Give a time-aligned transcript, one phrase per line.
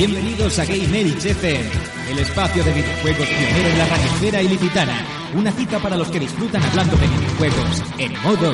[0.00, 1.70] Bienvenidos a Game Elch FM,
[2.10, 4.94] el espacio de videojuegos pionero en la radiosfera ilicitana.
[5.34, 8.50] Una cita para los que disfrutan hablando de videojuegos en modo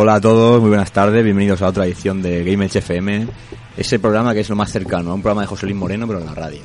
[0.00, 3.26] Hola a todos, muy buenas tardes, bienvenidos a otra edición de Game FM,
[3.76, 6.20] ese programa que es lo más cercano a un programa de José Luis Moreno, pero
[6.20, 6.60] en la radio.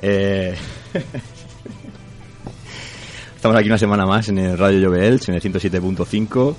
[0.00, 0.54] Eh,
[3.36, 6.54] Estamos aquí una semana más en el Radio Llobelch, en el 107.5,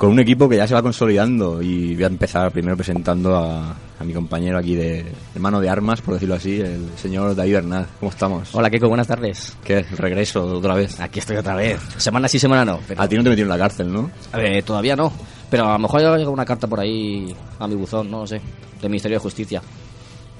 [0.00, 3.76] con un equipo que ya se va consolidando y voy a empezar primero presentando a,
[3.98, 7.52] a mi compañero aquí de, de mano de armas, por decirlo así, el señor David
[7.52, 7.86] Bernat.
[8.00, 8.48] ¿Cómo estamos?
[8.54, 9.58] Hola, Keiko, buenas tardes.
[9.62, 9.82] ¿Qué?
[9.82, 10.98] Regreso otra vez.
[11.00, 11.78] Aquí estoy otra vez.
[11.98, 12.80] Semana sí, semana no.
[12.88, 14.10] Pero, A ti no te metieron en la cárcel, ¿no?
[14.32, 15.12] A ver, todavía no.
[15.50, 18.26] Pero a lo mejor ha llegado una carta por ahí a mi buzón, no lo
[18.26, 18.40] sé.
[18.80, 19.60] Del Ministerio de Justicia.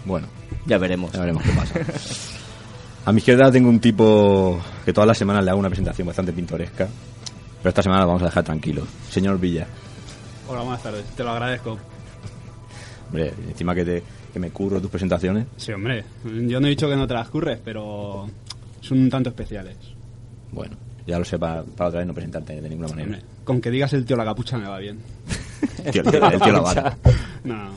[0.07, 0.27] Bueno,
[0.65, 1.13] Ya veremos.
[1.13, 1.75] Ya veremos qué pasa.
[3.05, 6.33] A mi izquierda tengo un tipo que todas las semanas le hago una presentación bastante
[6.33, 6.89] pintoresca,
[7.63, 8.87] pero esta semana lo vamos a dejar tranquilo.
[9.09, 9.67] Señor Villa,
[10.49, 11.05] Hola, buenas tardes.
[11.17, 11.79] Te lo agradezco.
[13.07, 15.47] hombre, encima que, te, que me curro tus presentaciones.
[15.57, 16.05] Sí, hombre.
[16.25, 18.29] Yo no he dicho que no te las curres, pero
[18.81, 19.77] son un tanto especiales.
[20.51, 20.77] Bueno,
[21.07, 23.07] ya lo sé para, para otra vez no presentarte de ninguna manera.
[23.07, 24.99] Hombre, con que digas el tío la capucha me va bien.
[25.93, 26.97] Tío, el tío, el tío la vara.
[27.45, 27.71] No.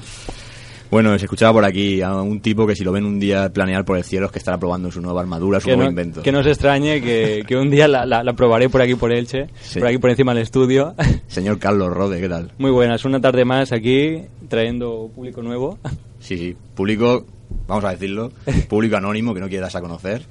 [0.94, 3.84] Bueno, se escuchaba por aquí a un tipo que si lo ven un día planear
[3.84, 6.22] por el cielo es que estará probando su nueva armadura, su que nuevo no, invento.
[6.22, 9.12] que no se extrañe que, que un día la, la- la probaré por aquí por
[9.12, 9.80] Elche, Sí.
[9.80, 10.94] por aquí por encima del estudio.
[11.28, 12.52] Señor Carlos Rode, ¿qué tal?
[12.60, 15.80] Muy buenas, una tarde más aquí trayendo público nuevo.
[16.20, 17.26] Sí, sí, público,
[17.68, 18.32] vamos a decirlo,
[18.70, 20.22] público anónimo que no quiere darse a conocer.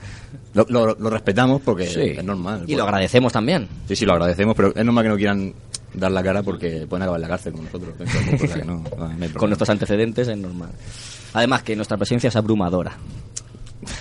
[0.54, 2.00] Lo, lo- lo respetamos porque Sí.
[2.16, 2.62] es normal.
[2.68, 3.66] Y lo agradecemos también.
[3.88, 5.54] Sí, sí, lo agradecemos, pero es normal que no quieran
[5.94, 7.94] dar la cara porque pueden acabar en la cárcel con nosotros.
[7.98, 9.34] Entonces, cosa que no, no.
[9.38, 10.70] Con nuestros antecedentes es normal.
[11.34, 12.96] Además que nuestra presencia es abrumadora.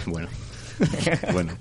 [0.06, 0.28] Bueno.
[1.34, 1.54] bueno.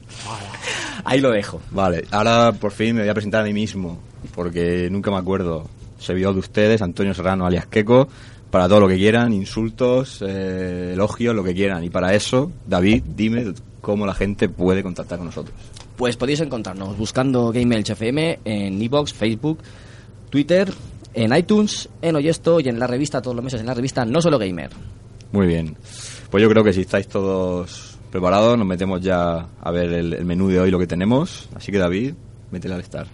[1.04, 1.60] Ahí lo dejo.
[1.70, 3.98] Vale, ahora por fin me voy a presentar a mí mismo,
[4.34, 5.68] porque nunca me acuerdo.
[5.98, 8.08] Servidor de ustedes, Antonio Serrano alias Queco,
[8.50, 11.84] para todo lo que quieran, insultos, eh, elogios, lo que quieran.
[11.84, 13.52] Y para eso, David, dime
[13.82, 15.54] cómo la gente puede contactar con nosotros.
[15.96, 19.58] Pues podéis encontrarnos buscando Game FM en iBox, Facebook,
[20.30, 20.72] Twitter,
[21.12, 24.22] en iTunes, en Oyesto y en la revista todos los meses en la revista No
[24.22, 24.70] Solo Gamer.
[25.32, 25.76] Muy bien.
[26.30, 30.48] Pues yo creo que si estáis todos preparados, nos metemos ya a ver el, menú
[30.48, 31.48] de hoy, lo que tenemos.
[31.54, 32.14] Así que David,
[32.50, 33.06] métele al estar.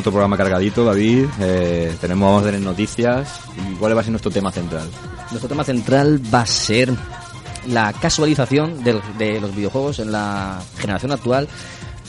[0.00, 1.26] Otro programa cargadito, David.
[1.40, 3.40] Eh, tenemos, vamos a tener noticias.
[3.70, 4.88] ¿Y cuál va a ser nuestro tema central?
[5.30, 6.92] Nuestro tema central va a ser
[7.66, 11.48] la casualización del- de los videojuegos en la generación actual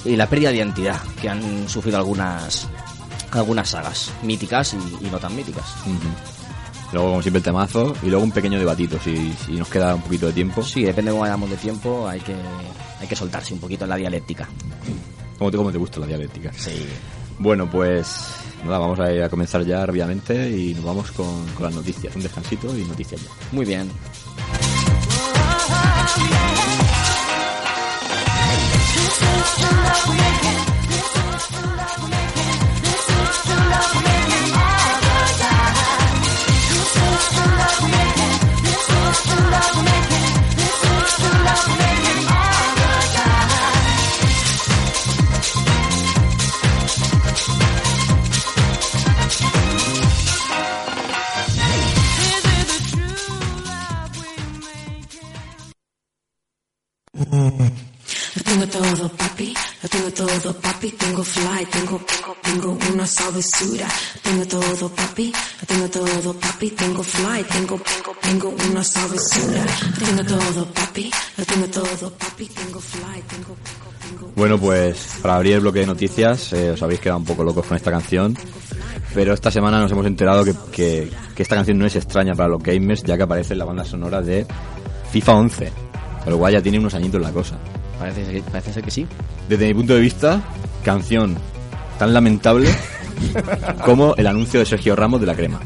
[0.05, 2.67] y la pérdida de identidad que han sufrido algunas
[3.31, 5.65] algunas sagas míticas y, y no tan míticas.
[6.91, 10.01] Luego, como siempre, el temazo y luego un pequeño debatito, si, si nos queda un
[10.01, 10.63] poquito de tiempo.
[10.63, 12.33] Sí, depende de cómo vayamos de tiempo, hay que
[13.01, 14.47] hay que soltarse un poquito en la dialéctica.
[15.37, 16.51] ¿Cómo te, cómo te gusta la dialéctica?
[16.53, 16.87] Sí.
[17.39, 22.15] Bueno, pues nada, vamos a, comenzar ya rápidamente y nos vamos con, con las noticias.
[22.15, 23.29] Un descansito y noticias ya.
[23.51, 23.89] Muy bien.
[62.05, 63.87] Tengo, tengo, tengo una sabrosura.
[64.15, 65.31] Lo tengo todo, papi.
[65.61, 66.69] Lo tengo todo, papi.
[66.71, 69.65] Tengo fly, tengo, tengo, tengo una sabrosura.
[69.99, 71.11] Lo tengo todo, papi.
[71.37, 72.45] Lo tengo todo, papi.
[72.47, 74.31] Tengo fly, tengo, tengo, tengo.
[74.35, 77.65] Bueno, pues para abrir el bloque de noticias, eh, os habéis quedado un poco locos
[77.65, 78.37] con esta canción.
[79.13, 82.49] Pero esta semana nos hemos enterado que, que- que esta canción no es extraña para
[82.49, 84.45] los gamers, ya que aparece en la banda sonora de
[85.11, 85.71] FIFA 11.
[86.23, 87.57] Con lo cual ya tiene unos añitos la cosa.
[87.97, 89.07] Parece, parece ser que sí.
[89.47, 90.41] Desde mi punto de vista,
[90.83, 91.35] canción
[91.99, 92.69] tan lamentable
[93.83, 95.59] como el anuncio de Sergio Ramos de la crema.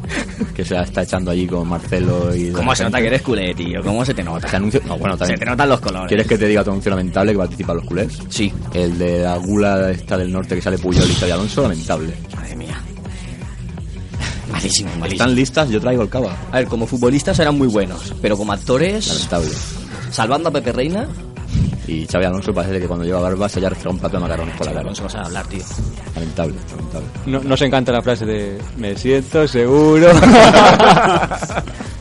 [0.55, 2.51] Que se la está echando allí con Marcelo y...
[2.51, 3.81] ¿Cómo se nota que eres culé, tío?
[3.83, 4.47] ¿Cómo se te nota?
[4.47, 4.81] Ese anuncio...
[4.85, 5.39] No, bueno, Se también...
[5.39, 6.07] te notan los colores.
[6.07, 8.19] ¿Quieres que te diga otro anuncio lamentable que participan los culés?
[8.29, 8.51] Sí.
[8.73, 12.13] El de la gula esta del norte que sale Puyol y Alonso, lamentable.
[12.35, 12.77] Madre mía.
[14.51, 15.05] Malísimo, malísimo.
[15.23, 15.69] ¿Están listas?
[15.69, 16.35] Yo traigo el cava.
[16.51, 19.51] A ver, como futbolistas eran muy buenos, pero como actores, Lamentable.
[20.11, 21.07] salvando a Pepe Reina,
[21.87, 24.65] Y Xavi Alonso parece que cuando lleva barba se haya un plato de macarrones por
[24.67, 24.83] la cara.
[24.85, 25.63] no se vas a hablar, tío.
[26.15, 27.07] Lamentable, lamentable.
[27.25, 30.07] No, nos encanta la frase de me siento seguro.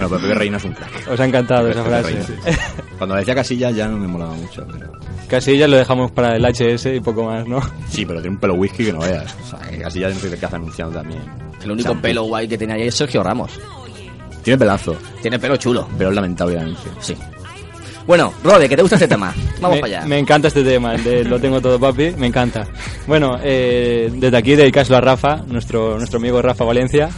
[0.02, 1.08] Bueno, pero Pepe Reina es un crack.
[1.12, 2.26] Os ha encantado esa Pepe frase.
[2.44, 2.58] Reina.
[2.98, 4.90] Cuando decía Casillas ya no me molaba mucho, pero...
[5.28, 7.60] Casillas lo dejamos para el HS y poco más, ¿no?
[7.88, 9.32] Sí, pero tiene un pelo whisky que no veas.
[9.44, 11.20] O sea, que Casillas no sé qué hace anunciando también.
[11.62, 13.52] El único pelo guay que tenía ahí es Sergio Ramos.
[14.42, 15.86] Tiene pelazo, Tiene pelo chulo.
[15.96, 16.90] pero es lamentable el anuncio.
[16.98, 17.16] Sí.
[18.06, 19.32] Bueno, Rode, que te gusta este tema.
[19.60, 20.06] Vamos me, para allá.
[20.08, 22.66] me encanta este tema, de lo tengo todo papi, me encanta.
[23.06, 27.10] Bueno, eh, desde aquí dedicárselo a Rafa, nuestro, nuestro amigo Rafa Valencia.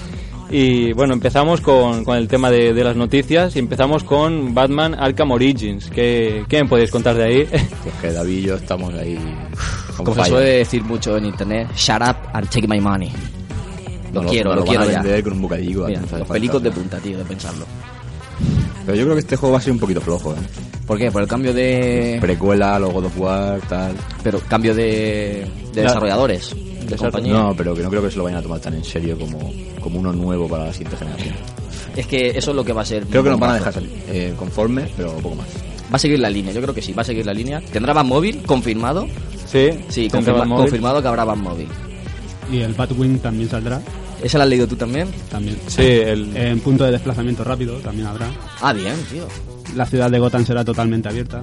[0.50, 4.94] Y bueno, empezamos con, con el tema de, de las noticias y empezamos con Batman
[4.94, 5.90] Arkham Origins.
[5.90, 7.48] ¿Qué, qué me podéis contar de ahí?
[7.82, 9.18] Pues que David y yo estamos ahí...
[9.96, 13.10] Como se suele decir mucho en internet, shut up and take my money.
[14.12, 15.02] Lo Nos quiero, nos lo, van a quiero ya.
[15.02, 15.86] vender con un bocadillo.
[15.86, 17.64] Mira, no los pelicos de punta, tío, de pensarlo.
[18.84, 20.36] Pero yo creo que este juego va a ser un poquito flojo, ¿eh?
[20.86, 21.10] ¿Por qué?
[21.10, 22.18] Por el cambio de...
[22.20, 23.92] Precuela, luego God of War, tal...
[24.22, 26.54] Pero cambio de, de La- desarrolladores,
[26.88, 27.32] de compañía.
[27.32, 29.38] No, pero que no creo que se lo vayan a tomar tan en serio como,
[29.80, 31.34] como uno nuevo para la siguiente generación.
[31.96, 33.04] Es que eso es lo que va a ser.
[33.06, 35.46] Creo que nos van a dejar salir eh, conformes, pero poco más.
[35.90, 37.62] Va a seguir la línea, yo creo que sí, va a seguir la línea.
[37.72, 38.42] ¿Tendrá Van móvil?
[38.44, 39.06] ¿Confirmado?
[39.46, 41.68] sí, Sí, confirma- confirmado que habrá Van móvil.
[42.52, 43.80] Y el Batwing también saldrá.
[44.22, 45.08] ¿Esa la has leído tú también?
[45.30, 45.58] También.
[45.66, 48.30] Sí, el, En punto de desplazamiento rápido también habrá.
[48.60, 49.26] Ah, bien, tío.
[49.74, 51.42] La ciudad de Gotham será totalmente abierta.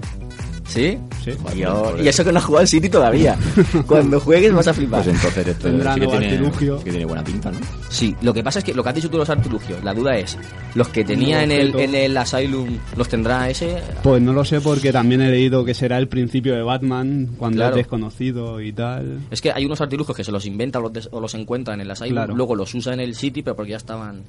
[0.68, 0.98] ¿Sí?
[1.24, 1.32] Sí.
[1.56, 3.38] Yo- y eso que no has jugado al City todavía.
[3.88, 5.04] Cuando juegues vas a flipar.
[5.04, 6.52] Pues entonces esto sí que, tiene,
[6.84, 7.58] que tiene buena pinta, ¿no?
[7.90, 9.94] Sí, lo que pasa es que lo que has dicho tú de los artilugios, la
[9.94, 10.38] duda es,
[10.76, 13.82] ¿los que tenía en el, en el Asylum los tendrá ese?
[14.04, 17.58] Pues no lo sé porque también he leído que será el principio de Batman cuando
[17.58, 17.72] Claro.
[17.76, 19.20] es desconocido y tal.
[19.30, 21.74] Es que hay unos artilugios que se los inventa o los, des- o los encuentra
[21.74, 22.36] en el Asylum, Claro.
[22.36, 24.22] luego los usa en el City, pero porque ya estaban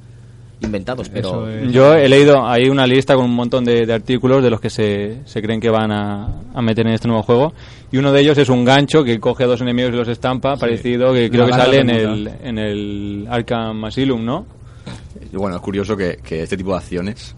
[0.62, 1.08] inventados.
[1.08, 1.70] Pero es.
[1.72, 4.70] Yo he leído ahí una lista con un montón de, de artículos de los que
[4.70, 7.52] se, se creen que van a, a meter en este nuevo juego.
[7.90, 10.56] Y uno de ellos es un gancho que coge a dos enemigos y los estampa,
[10.56, 14.46] parecido que creo que sale en el, en el Arkham Asylum, ¿no?
[15.32, 17.34] Bueno, es curioso que, que este tipo de acciones,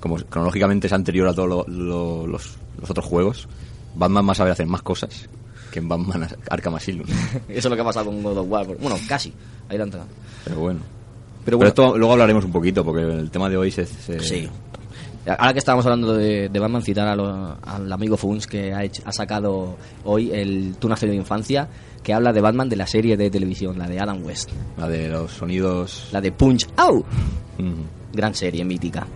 [0.00, 3.48] como cronológicamente es anterior a todos lo- lo- los, los otros juegos,
[3.94, 5.28] Batman va a saber hacer más cosas
[5.70, 7.06] que en Batman Arkham Asylum.
[7.48, 8.66] eso es lo que ha pasado con God of War.
[8.78, 9.32] Bueno, casi.
[9.68, 10.06] Ahí la entrada.
[10.44, 10.80] Pero bueno.
[11.44, 13.84] Pero esto luego hablaremos un poquito, porque el tema de hoy se...
[13.86, 14.48] se- Sí.
[15.24, 18.82] Ahora que estábamos hablando de, de Batman, citar a lo- al amigo Funs que ha,
[18.82, 21.68] hecho- ha sacado hoy el Tu nacido de infancia,
[22.02, 25.08] que habla de Batman de la serie de televisión, la de Adam West, La de
[25.08, 26.08] los sonidos...
[26.10, 27.06] la de Punch Out.
[27.58, 28.14] Mm.
[28.16, 29.06] Gran serie, mítica.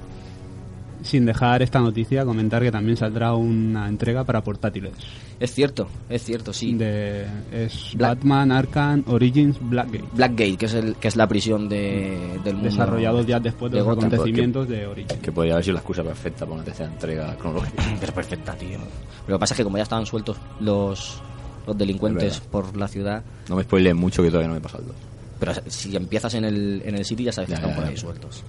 [1.06, 4.92] Sin dejar esta noticia, comentar que también saldrá una entrega para portátiles.
[5.40, 6.74] Es cierto, es cierto, sí.
[6.74, 10.04] De, es Black- Batman Arkham Origins Blackgate.
[10.12, 12.70] Blackgate, que es, el, que es la prisión de, del mundo.
[12.70, 14.08] Desarrollado ya después de, de los Gotham.
[14.12, 15.20] acontecimientos de Origins.
[15.22, 17.82] Que podría haber sido la excusa perfecta para una tercera entrega cronológica.
[18.00, 18.78] Pero perfecta, tío.
[18.78, 21.20] Pero lo que pasa es que como ya estaban sueltos los,
[21.66, 24.82] los delincuentes por la ciudad, No me spoilees mucho que todavía no me he pasado
[24.84, 24.96] el 2.
[25.38, 27.90] pero si empiezas en el, en el City ya sabes que están ya, por ya.
[27.90, 28.42] ahí sueltos.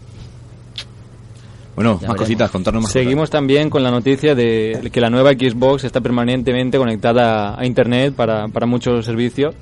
[1.77, 2.17] Bueno, Ya más veremos.
[2.17, 6.77] cositas, contarnos más Seguimos también con la noticia de que la nueva Xbox está permanentemente
[6.77, 9.55] conectada a Internet para, para muchos servicios.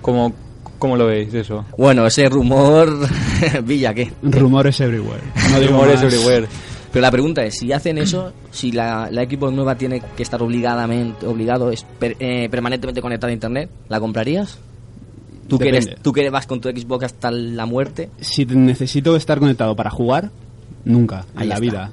[0.00, 0.32] ¿Cómo,
[0.78, 1.64] ¿Cómo lo veis eso?
[1.78, 2.90] Bueno, ese rumor...
[3.64, 4.10] Villa, ¿qué?
[4.22, 5.22] Rumores everywhere.
[5.52, 6.12] No Rumores más.
[6.12, 6.46] everywhere.
[6.92, 10.42] Pero la pregunta es, si hacen eso, si la, la Xbox nueva tiene que estar
[10.42, 14.58] obligadamente, obligado, es per- eh, permanentemente conectada a Internet, ¿la comprarías?
[15.48, 18.08] ¿Tú que, eres, ¿Tú que vas con tu Xbox hasta la muerte?
[18.20, 20.30] Si necesito estar conectado para jugar,
[20.86, 21.60] nunca en Ahí la está.
[21.60, 21.90] vida.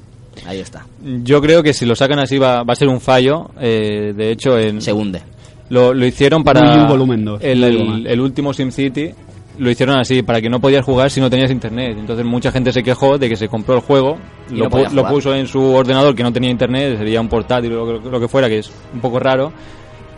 [0.47, 0.85] Ahí está.
[1.23, 3.49] Yo creo que si lo sacan así va, va a ser un fallo.
[3.59, 5.21] eh, de hecho, en, Se hunde.
[5.69, 9.11] lo, lo hicieron para volumen dos, el, el- el último SimCity.
[9.59, 11.95] Lo hicieron así, para que no podías jugar si no tenías internet.
[11.99, 14.17] Entonces mucha gente se quejó de que se compró el juego,
[14.49, 17.99] lo, no lo puso en su ordenador que no tenía internet, sería un portátil o
[17.99, 19.53] lo que fuera, que es un poco raro.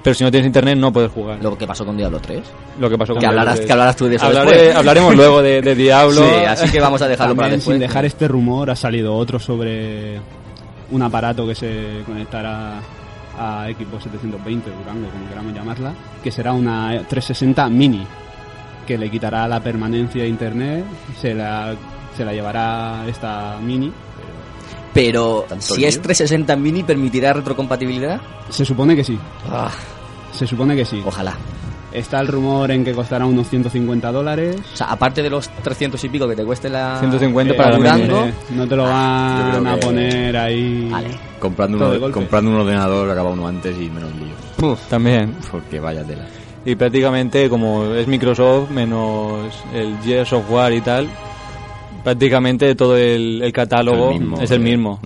[0.05, 1.39] Pero si no tienes internet no puedes jugar.
[1.41, 2.41] Lo que pasó con Diablo 3.
[2.79, 3.65] Lo que pasó con Que Diablo hablarás- 3.
[3.65, 4.75] que hablarás tú de eso Hablaré- después.
[4.75, 6.21] Hablaremos luego de, de Diablo.
[6.21, 7.73] Sí, así que vamos a dejarlo para También, después.
[7.75, 10.19] sin dejar este rumor, ha salido otro sobre
[10.91, 12.75] un aparato que se conectará
[13.39, 15.93] a Xbox 720 Durango, como queramos llamarla,
[16.23, 18.05] que será una 360 mini,
[18.85, 20.85] que le quitará la permanencia a internet,
[21.19, 21.73] se la,
[22.15, 23.91] se la llevará esta mini.
[24.95, 25.89] Pero ¿Tanto si lío?
[25.89, 28.19] es 360 mini, ¿permitirá retrocompatibilidad?
[28.49, 29.19] Se supone que sí,
[29.51, 29.69] Ah,
[30.31, 31.03] se supone que sí.
[31.05, 31.35] ojalá.
[31.91, 34.57] Está el rumor en que costará unos 150 dólares.
[34.73, 36.97] O sea, aparte de los 300 y pico que te cueste la...
[36.99, 38.33] 150 Eh, para la Durango, mini.
[38.51, 40.89] no te lo yo van a que- poner ahí.
[40.91, 41.07] Vale.
[41.39, 44.75] Comprando, uno, comprando un ordenador acaba uno antes y menos lío.
[44.89, 45.35] También.
[45.49, 46.25] Porque vaya tela.
[46.65, 51.07] Y prácticamente, como es Microsoft, menos el Gears Software y tal,
[52.05, 55.01] prácticamente todo el, el catálogo Es el mismo, es el mismo.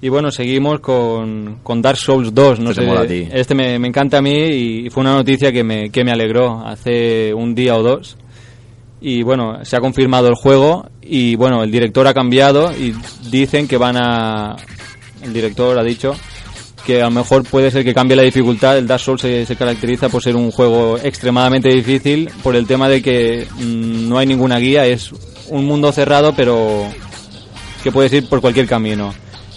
[0.00, 2.60] Y bueno, seguimos con, con Dark Souls 2.
[2.60, 3.28] No Este te sé.
[3.32, 6.64] Este me, me encanta a mí y fue una noticia que me, que me alegró
[6.64, 8.16] hace un día o dos.
[9.00, 12.94] Y bueno, se ha confirmado el juego y bueno, el director ha cambiado y
[13.28, 14.54] dicen que van a...
[15.24, 16.14] El director ha dicho
[16.86, 18.78] que a lo mejor puede ser que cambie la dificultad.
[18.78, 22.88] El Dark Souls se, se caracteriza por ser un juego extremadamente difícil por el tema
[22.88, 25.12] de que mm, no hay ninguna guía, es
[25.50, 26.88] un mundo cerrado pero
[27.82, 29.14] que puedes ir por cualquier camino.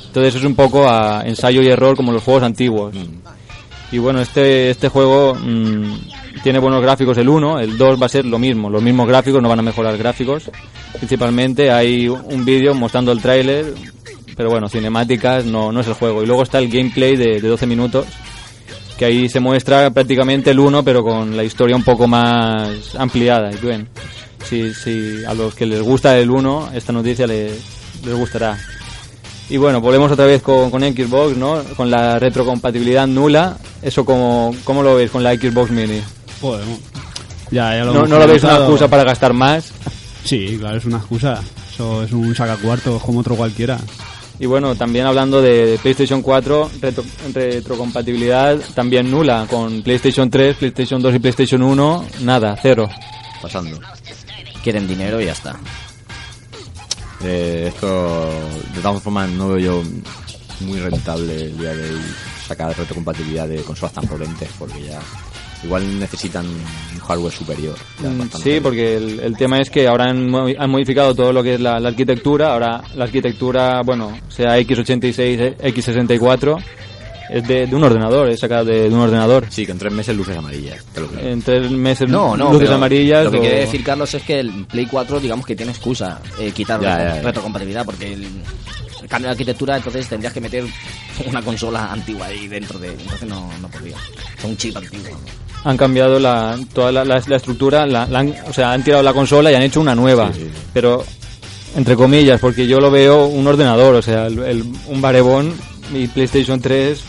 [0.08, 2.96] Entonces es un poco a ensayo y error como los juegos antiguos.
[3.92, 8.10] Y bueno, este, este juego mm, tiene buenos gráficos el 1, el 2 va a
[8.10, 10.52] ser lo mismo, los mismos gráficos, no van a mejorar gráficos.
[10.98, 13.74] Principalmente hay un vídeo mostrando el tráiler,
[14.36, 16.24] pero bueno, cinemáticas no, no es el juego.
[16.24, 18.06] Y luego está el gameplay de, de 12 minutos,
[19.00, 23.50] que ahí se muestra prácticamente el 1, pero con la historia un poco más ampliada.
[23.50, 23.88] Y bien,
[24.44, 27.54] si, si a los que les gusta el 1, esta noticia les,
[28.04, 28.58] les gustará.
[29.50, 31.64] Y bueno, volvemos otra vez con, con Xbox, ¿no?
[31.78, 33.56] Con la retrocompatibilidad nula.
[33.82, 36.02] ¿Eso cómo, cómo lo veis con la Xbox Mini?
[36.42, 36.66] Joder.
[37.52, 39.72] Ya, ya lo ¿No, no lo veis una excusa para gastar más?
[40.26, 41.42] Sí, claro, es una excusa.
[41.72, 43.80] Eso es un sacacuartos como otro cualquiera.
[44.40, 47.04] Y bueno, también hablando de PlayStation 4, retro-
[47.34, 49.46] retrocompatibilidad también nula.
[49.50, 52.90] Con PlayStation 3, PlayStation 2 y PlayStation 1, nada, cero.
[53.42, 53.80] Pasando.
[54.64, 55.58] Quieren dinero y ya está.
[57.24, 58.30] Eh, esto,
[58.76, 59.84] de todas formas, no veo yo
[60.62, 62.02] muy rentable el día de hoy
[62.48, 65.00] sacar retrocompatibilidad de consolas tan potentes porque ya
[65.64, 67.76] igual necesitan un hardware superior.
[68.00, 68.38] Mm.
[68.42, 71.56] Sí, porque el, el tema es que ahora han, mo- han modificado todo lo que
[71.56, 72.54] es la, la arquitectura.
[72.54, 76.64] Ahora la arquitectura, bueno, sea x86, eh, x64,
[77.32, 79.46] es de, de un ordenador, es sacada de, de un ordenador.
[79.50, 80.84] Sí, que en tres meses luces amarillas.
[80.94, 81.28] te lo creo.
[81.30, 83.26] En tres meses No, no, luces amarillas.
[83.26, 86.22] Lo que o- quiere decir Carlos es que el Play 4, digamos que tiene excusa
[86.40, 87.22] eh, quitar Ya, retro- ya, ya.
[87.22, 90.64] retrocompatibilidad, porque el, el cambio de arquitectura, entonces tendrías que meter
[91.28, 92.90] una consola antigua ahí dentro de.
[92.94, 93.96] Entonces no, no podría.
[93.98, 95.10] O sea, un chip antiguo.
[95.10, 95.49] ¿no?
[95.64, 99.14] Han cambiado la, toda la, la- la estructura, la- han- o sea, han tirado la
[99.14, 100.32] consola y han hecho una nueva.
[100.34, 100.50] Sí, sí.
[100.74, 101.04] Pero,
[101.76, 105.54] entre comillas, porque yo lo veo un ordenador, o sea, el- el- un barebón
[105.94, 107.00] y PlayStation 3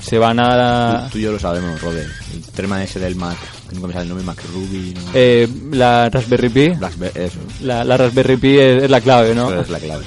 [0.00, 1.04] se van a...
[1.06, 2.06] Tú, tú y yo lo sabemos, Rode.
[2.32, 3.36] El tema ese del Mac,
[3.68, 5.00] que nunca me sale el nombre, Mac Ruby, ¿no?
[5.14, 6.72] eh, la Raspberry Pi,
[7.14, 7.38] eso.
[7.62, 9.50] la, la Raspberry Pi es, es la clave, ¿no?
[9.50, 10.04] Eso es la clave,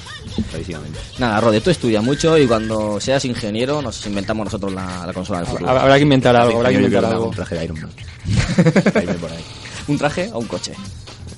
[0.50, 1.00] clarísimamente.
[1.20, 5.40] Nada, Rode, tú estudia mucho y cuando seas ingeniero nos inventamos nosotros la, la consola
[5.40, 5.70] del futuro.
[5.70, 7.92] Habrá que inventar algo, habrá que inventar un traje de Iron Man.
[8.94, 9.44] Caíme por ahí.
[9.88, 10.74] ¿Un traje o un coche?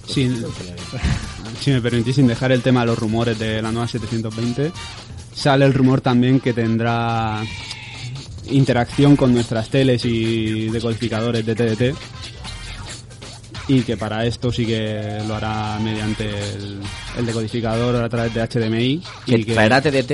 [0.07, 0.29] Si,
[1.61, 4.71] si me permitís, sin dejar el tema de los rumores de la nueva 720,
[5.33, 7.41] sale el rumor también que tendrá
[8.49, 11.97] interacción con nuestras teles y decodificadores de TDT
[13.67, 16.79] y que para esto sí que lo hará mediante el,
[17.17, 20.11] el decodificador a través de HDMI ¿Que y que traerá TDT?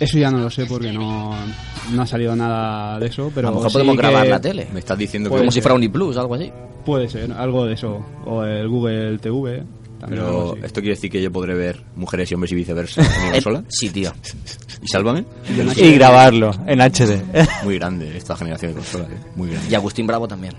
[0.00, 1.34] eso ya no lo sé porque no,
[1.92, 4.66] no ha salido nada de eso pero a lo mejor sí podemos grabar la tele.
[4.72, 5.44] Me estás diciendo Puede que...
[5.46, 6.50] Como si fuera un iPlus, algo así.
[6.84, 9.62] puede ser algo de eso o el Google TV
[10.00, 13.08] también Pero esto quiere decir que yo podré ver mujeres y hombres y viceversa en
[13.24, 13.64] mi Eh, consola.
[13.68, 14.10] sí, tío.
[14.82, 15.26] ¿Y sálvame?
[15.76, 17.22] Y grabarlo en HD.
[17.64, 19.68] Muy grande esta generación de consolas, eh, muy grande.
[19.70, 20.54] Y Agustín Bravo también.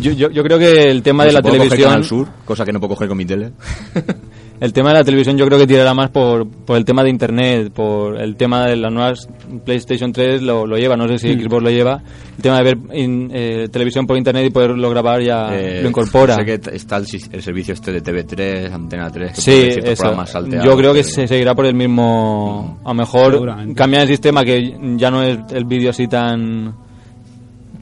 [0.00, 1.90] Yo, yo, yo creo que el tema de la puedo coger televisión...
[1.90, 3.52] Canal Sur, cosa que no puedo coger con mi tele.
[4.60, 7.10] El tema de la televisión yo creo que tirará más por, por el tema de
[7.10, 9.28] internet, por el tema de las nuevas
[9.64, 12.00] PlayStation 3 lo, lo lleva, no sé si Xbox lo lleva.
[12.36, 15.88] El tema de ver in- eh, televisión por internet y poderlo grabar ya Eh, lo
[15.88, 16.36] incorpora.
[16.36, 20.00] Sé que está el, el servicio este de TV3, Antena 3, que Sí, eso.
[20.02, 22.78] programas salteados, Yo creo que pero- se seguirá por el mismo.
[22.84, 26.72] A lo mejor cambian el sistema que ya no es el vídeo así tan.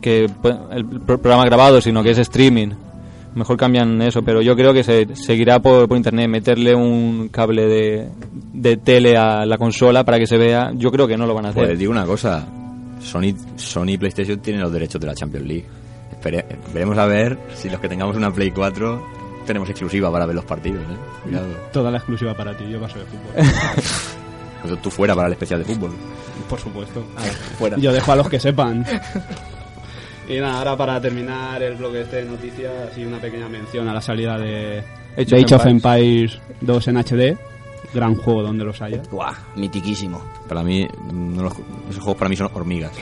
[0.00, 2.68] Que el pro- programa grabado, sino que es streaming.
[3.34, 6.28] Mejor cambian eso, pero yo creo que se seguirá por, por internet.
[6.28, 8.08] Meterle un cable de,
[8.52, 10.72] de tele a la consola para que se vea.
[10.74, 11.64] Yo creo que no lo van a hacer.
[11.66, 12.44] Pues digo una cosa,
[13.00, 15.66] Sony, Sony y PlayStation tienen los derechos de la Champions League.
[16.20, 20.34] Espere- veremos a ver si los que tengamos una Play 4 tenemos exclusiva para ver
[20.34, 20.96] los partidos, ¿eh?
[21.22, 21.46] Cuidado.
[21.72, 25.72] toda la exclusiva para ti yo paso de fútbol tú fuera para el especial de
[25.74, 25.90] fútbol.
[26.48, 27.02] por supuesto
[27.58, 27.76] Fuera.
[27.78, 28.84] Yo dejo a los que sepan.
[30.30, 33.94] y nada, ahora para terminar el bloque este de noticias, así una pequeña mención a
[33.94, 34.78] la salida de
[35.16, 36.34] Age de of Age of Empires.
[36.34, 37.38] Empires 2 en HD.
[37.92, 39.02] Gran juego donde los haya.
[39.10, 40.22] Guau, mitiquísimo.
[40.48, 41.54] Para mí, no los-
[41.90, 42.92] esos juegos para mí son hormigas.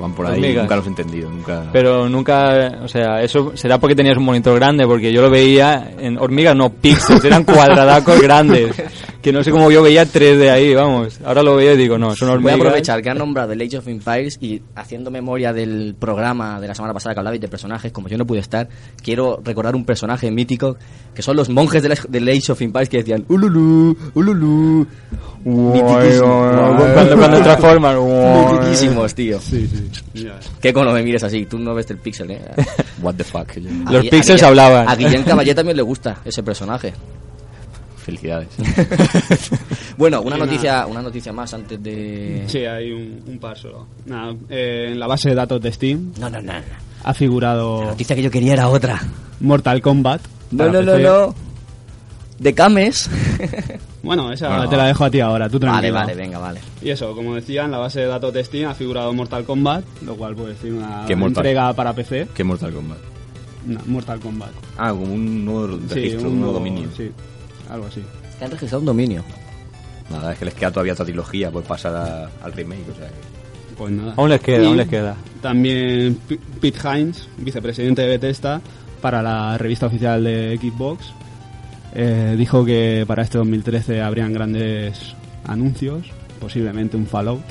[0.00, 0.62] Van por ahí, Hormigas.
[0.64, 1.64] nunca los he entendido, nunca...
[1.72, 5.92] Pero nunca, o sea, eso será porque tenías un monitor grande, porque yo lo veía
[5.98, 8.74] en hormigas, no píxeles, eran cuadradacos grandes.
[9.20, 11.20] Que no sé cómo yo veía tres de ahí, vamos.
[11.24, 12.54] Ahora lo veo y digo, no, son Voy a hormigas.
[12.60, 16.74] aprovechar que han nombrado el Age of Empires y haciendo memoria del programa de la
[16.74, 18.68] semana pasada que hablabais de personajes, como yo no pude estar,
[19.02, 20.76] quiero recordar un personaje mítico
[21.14, 24.86] que son los monjes del, del Age of Empires que decían Ululu, Ululu.
[25.44, 26.50] Mitiquísimo.
[26.94, 27.96] Cuando, cuando transforman.
[28.52, 29.40] Mitiquísimos, tío.
[29.40, 29.88] Sí, sí.
[30.60, 32.40] Que cuando me mires así, tú no ves el pixel, eh.
[33.02, 33.50] What the fuck.
[33.86, 34.88] A Los Gui- a Guillem- hablaban.
[34.88, 36.92] A Guillem Caballé también le gusta ese personaje.
[38.04, 38.48] Felicidades.
[39.96, 42.44] Bueno, una Y noticia, una noticia más antes de.
[42.46, 43.86] Sí, hay un, un par solo.
[44.06, 46.52] Nada, eh, en la base de datos de Steam No, no, no.
[46.54, 46.58] no.
[47.04, 48.98] ha La figurado noticia que yo quería era otra.
[49.40, 50.22] Mortal Kombat.
[50.52, 51.02] No, para no, no, PC.
[52.40, 53.08] De Cames.
[54.02, 54.66] Bueno, esa Bueno.
[54.70, 55.94] te la dejo a ti ahora, tú Vale, tranquilo.
[55.94, 56.60] vale, venga, vale.
[56.80, 59.84] Y eso, como decía, en la base de datos de Steam ha figurado Mortal Kombat,
[60.06, 62.28] lo cual puede decir una entrega para PC.
[62.34, 62.96] ¿Qué Mortal Kombat?
[63.66, 64.52] No, Mortal Kombat.
[64.78, 66.88] Ah, como un nuevo Sí, registro, un nuevo dominio.
[66.96, 67.10] Sí,
[67.68, 68.02] algo así.
[68.38, 69.22] Que han registrado un dominio.
[70.08, 73.06] Nada, es que les queda todavía otra trilogía por pasar a- al remake, o sea
[73.06, 73.74] que...
[73.76, 74.14] Pues nada.
[74.16, 75.14] Aún les queda, Y aún les queda.
[75.42, 76.18] También
[76.58, 78.62] Pete Hines, vicepresidente de Bethesda,
[79.02, 81.12] para la revista oficial de Xbox,
[81.94, 86.06] eh, dijo que para este 2013 habrían grandes anuncios,
[86.38, 87.42] posiblemente un Fallout,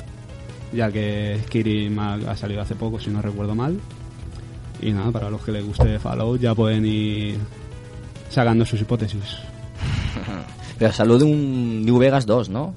[0.72, 3.78] ya que Skyrim ha, ha salido hace poco, si no recuerdo mal.
[4.82, 7.36] Y nada, para los que les guste Fallout ya pueden ir
[8.30, 9.38] sacando sus hipótesis.
[10.78, 12.74] Pero salió de un New Vegas 2, ¿no?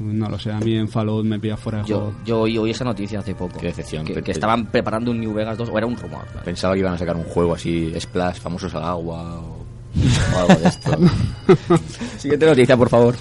[0.00, 2.14] No lo sé, a mí en Fallout me pilla fuera de Yo, juego.
[2.24, 3.58] yo oí, oí esa noticia hace poco.
[3.58, 4.04] Qué decepción.
[4.04, 6.24] Que, estaban preparando un New Vegas 2, o era un rumor.
[6.26, 6.44] claro.
[6.44, 9.59] Pensaba que iban a sacar un juego así, Splash, famosos al agua o,
[10.34, 10.90] o algo de esto.
[12.18, 13.14] Siguiente noticia, por favor.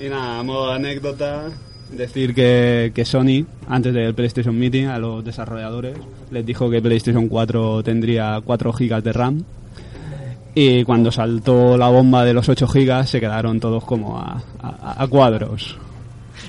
[0.00, 1.44] Y nada, a modo de anécdota,
[1.92, 5.96] decir que, que Sony, antes del PlayStation Meeting, a los desarrolladores,
[6.30, 9.44] les dijo que PlayStation 4 tendría 4 GB de RAM.
[10.54, 15.02] Y cuando saltó la bomba de los 8 GB, se quedaron todos como a, a-
[15.02, 15.76] a cuadros.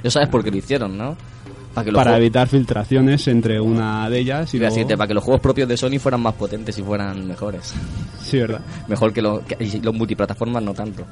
[0.03, 1.15] Ya sabes por qué lo hicieron, ¿no?
[1.73, 5.07] Para que los, Para juegos, evitar filtraciones entre una de ellas y luego- decirte, para
[5.07, 7.73] que los juegos propios de Sony fueran más potentes y fueran mejores.
[8.21, 8.59] Sí, verdad.
[8.87, 11.05] Mejor que, lo- que- los multiplataformas no tanto.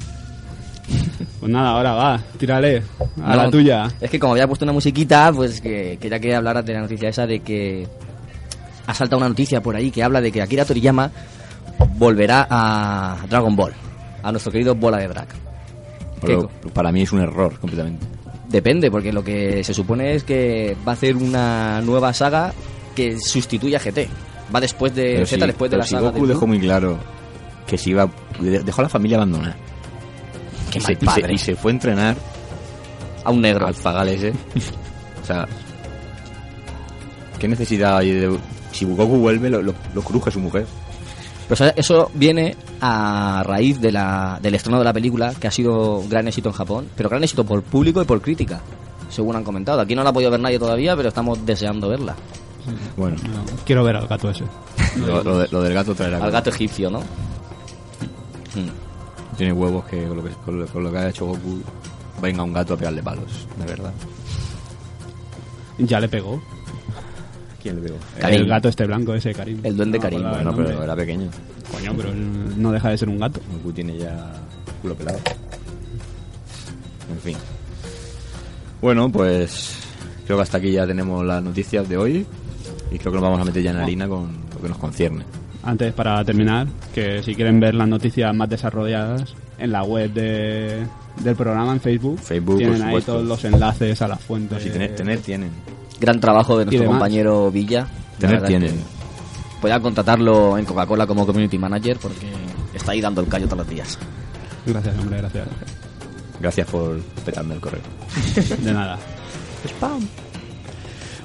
[1.40, 2.84] Pues nada, ahora va, tírale
[3.24, 3.88] a No, la tuya.
[4.02, 7.10] Es que como había puesto una musiquita, pues que quería que hablaras de la noticia
[7.10, 7.88] esa de que
[8.88, 11.12] ha saltado una noticia por ahí que habla de que Akira Toriyama
[11.98, 13.74] volverá a Dragon Ball,
[14.24, 15.28] a nuestro querido Bola de Drag.
[16.22, 18.06] Pero para mí es un error completamente.
[18.50, 22.52] Depende, porque lo que se supone es que va a hacer una nueva saga
[22.96, 24.08] que sustituya a GT.
[24.54, 26.98] Va después de Pero Z, después de la si saga Goku de dejó muy claro
[27.68, 28.10] que se iba...
[28.40, 29.56] de- Dejó a la familia abandonada.
[30.72, 31.34] Qué y, mal se, y, se, padre.
[31.34, 32.18] y se fue a entrenar
[33.24, 33.68] a un negro.
[33.68, 34.32] al zagal ese.
[34.32, 35.48] o sea...
[37.38, 38.38] ¿Qué necesidad hay de...
[38.72, 40.66] Si Goku vuelve, lo, lo, lo cruje su mujer.
[41.50, 41.74] Pero ¿sabes?
[41.78, 46.08] eso viene a raíz de la, del estreno de la película, que ha sido un
[46.08, 48.62] gran éxito en Japón, pero gran éxito por público y por crítica,
[49.10, 49.82] según han comentado.
[49.82, 52.16] Aquí no la ha podido ver nadie todavía, pero estamos deseando verla.
[52.96, 54.44] Bueno, No, quiero ver al gato ese.
[55.00, 56.24] lo, lo de- lo del gato traerá.
[56.24, 57.00] Al gato egipcio, ¿no?
[57.00, 59.36] Mm.
[59.38, 61.62] Tiene huevos que con lo que, con lo, con lo que ha hecho Goku
[62.22, 63.92] venga un gato a pegarle palos, de verdad.
[65.80, 66.40] Ya le pegó.
[67.62, 67.98] ¿Quién le pegó?
[68.20, 68.42] Karim.
[68.42, 69.60] El gato este blanco, ese Karim.
[69.64, 70.22] El duende No, Karim.
[70.22, 71.30] Bueno, pero era pequeño.
[71.72, 73.40] Coño, pero él no deja de ser un gato.
[73.52, 74.32] Goku tiene ya
[74.82, 75.20] culo pelado.
[77.12, 77.38] En fin.
[78.82, 79.78] Bueno, pues
[80.26, 82.26] creo que hasta aquí ya tenemos las noticias de hoy
[82.92, 85.24] y creo que nos vamos a meter ya en harina con lo que nos concierne.
[85.64, 90.86] Antes, para terminar, que si quieren ver las noticias más desarrolladas en la web de,
[91.22, 94.58] del programa en Facebook, Facebook, tienen ahí todos los enlaces a las fuentes.
[94.58, 95.52] No, si tener, tener tienen.
[96.00, 97.82] Gran trabajo de nuestro compañero Villa.
[97.82, 98.72] La Tener verdad tienen.
[98.78, 98.84] que
[99.62, 102.28] Voy a contratarlo en Coca-Cola como community manager porque
[102.74, 103.98] está ahí dando el callo todos los días.
[104.66, 105.48] Gracias, hombre, gracias.
[106.40, 107.82] Gracias por petarme el correo.
[108.64, 108.98] De nada.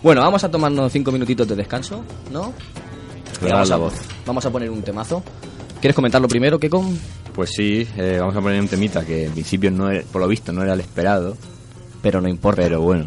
[0.02, 2.52] Bueno, vamos a tomarnos cinco minutitos de descanso, ¿no?
[3.34, 3.94] Y Claro, vamos, la a, voz.
[4.26, 5.22] vamos a poner un temazo.
[5.80, 6.84] ¿Quieres comentarlo primero, Keko?
[7.34, 10.28] Pues sí, eh, vamos a poner un temita que en principio no era- por lo
[10.28, 11.36] visto no era el esperado,
[12.02, 12.62] Pero no importa.
[12.62, 13.06] pero bueno.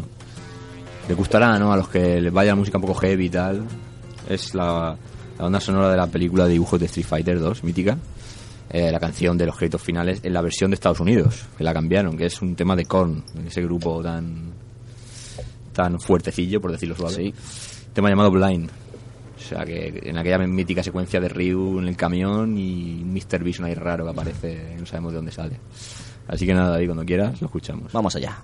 [1.08, 1.72] Le gustará, ¿no?
[1.72, 3.66] A los que les vaya la música un poco heavy y tal.
[4.28, 4.96] Es la,
[5.38, 7.96] la banda sonora de la película de dibujos de Street Fighter 2, mítica.
[8.70, 11.72] Eh, la canción de los créditos finales en la versión de Estados Unidos, que la
[11.72, 14.52] cambiaron, que es un tema de Korn, ese grupo tan
[15.72, 17.14] tan fuertecillo, por decirlo suave.
[17.14, 17.34] Sí.
[17.94, 18.68] Tema llamado Blind.
[18.68, 23.42] O sea, que en aquella mítica secuencia de Ryu en el camión y Mr.
[23.42, 25.56] Vision ahí raro que aparece, no sabemos de dónde sale.
[26.26, 27.92] Así que nada, David, cuando quieras, lo escuchamos.
[27.92, 28.42] Vamos allá.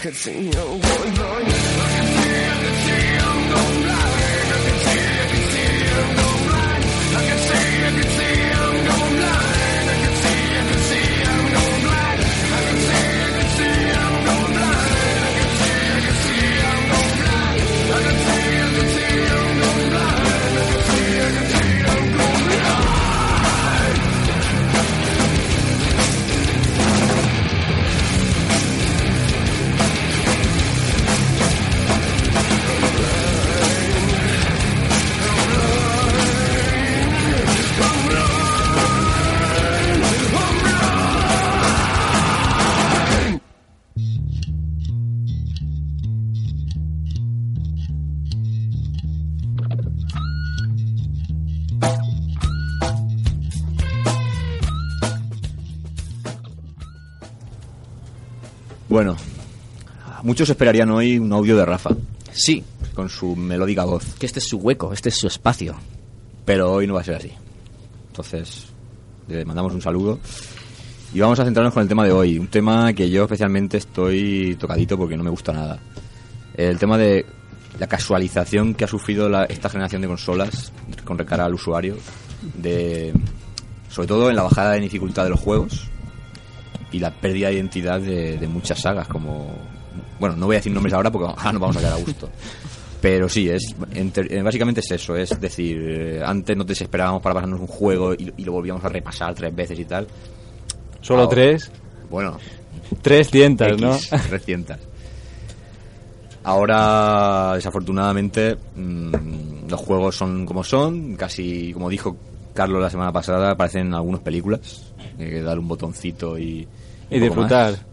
[0.00, 0.89] Could see I'm
[58.90, 59.16] Bueno,
[60.24, 61.90] muchos esperarían hoy un audio de Rafa,
[62.32, 62.62] Sí,
[62.94, 65.74] con su melódica voz, que este es su hueco, este es su espacio.
[66.44, 67.30] pero hoy no va a ser así.
[68.08, 68.66] Entonces,
[69.28, 70.18] le mandamos un saludo.
[71.14, 74.56] Y vamos a centrarnos con el tema de hoy, un tema que yo especialmente estoy
[74.58, 75.78] tocadito porque no me gusta nada.
[76.56, 77.24] El tema de
[77.78, 80.72] la casualización que ha sufrido la- esta generación de consolas
[81.04, 81.96] con cara al usuario,
[82.56, 83.12] de,
[83.88, 85.88] sobre todo en la bajada de dificultad de los juegos
[86.92, 89.48] y la pérdida de identidad de, de muchas sagas, como...
[90.18, 92.28] Bueno, no voy a decir nombres ahora porque ahora nos vamos a quedar a gusto.
[93.00, 97.34] Pero sí, es enter- eh, básicamente es eso, es decir, eh, antes nos desesperábamos para
[97.36, 100.06] pasarnos un juego y, y lo volvíamos a repasar tres veces y tal.
[101.00, 101.70] Solo Ahora- tres.
[102.10, 102.36] Bueno,
[103.02, 103.94] 300, ¿no?
[103.94, 104.76] X, 300.
[106.42, 112.16] Ahora, desafortunadamente, mm, los juegos son como son, casi como dijo
[112.54, 114.92] Carlos la semana pasada, aparecen en algunas películas.
[115.18, 116.66] Hay que dar un botoncito y...
[117.10, 117.72] Y disfrutar.
[117.72, 117.84] más.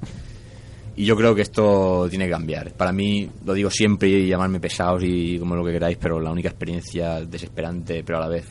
[0.95, 2.71] Y yo creo que esto tiene que cambiar.
[2.73, 6.31] Para mí, lo digo siempre y llamarme pesados y como lo que queráis, pero la
[6.31, 8.45] única experiencia desesperante, pero a la vez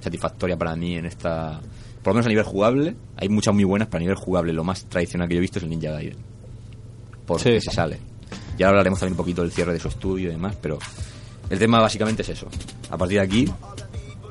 [0.00, 1.60] satisfactoria para mí en esta.
[2.02, 4.64] Por lo menos a nivel jugable, hay muchas muy buenas, pero a nivel jugable, lo
[4.64, 6.16] más tradicional que yo he visto es el Ninja Gaiden.
[7.26, 7.70] Porque Sí.
[7.70, 7.98] se sale.
[8.58, 10.78] Y ahora hablaremos también un poquito del cierre de su estudio y demás, pero
[11.48, 12.48] el tema básicamente es eso.
[12.90, 13.48] A partir de aquí,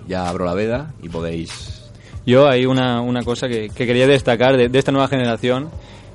[0.08, 1.82] ya abro la veda y podéis.
[2.26, 5.70] Yo hay una, una cosa que, que quería destacar de, de esta nueva generación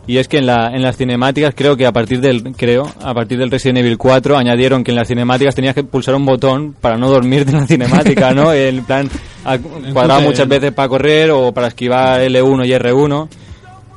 [0.09, 3.13] y es que en, la, en las cinemáticas creo que a partir del creo a
[3.13, 6.75] partir del Resident Evil 4 añadieron que en las cinemáticas tenías que pulsar un botón
[6.81, 8.53] para no dormirte en la cinemática, ¿no?
[8.55, 9.09] En plan
[9.93, 13.29] cuadraba muchas veces para correr o para esquivar L1 y R1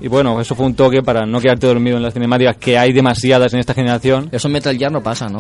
[0.02, 2.92] y bueno, eso fue un toque para no quedarte dormido en las cinemáticas que hay
[2.92, 4.30] demasiadas en esta generación.
[4.32, 5.38] Eso en Metal Gear no pasa, ¿no?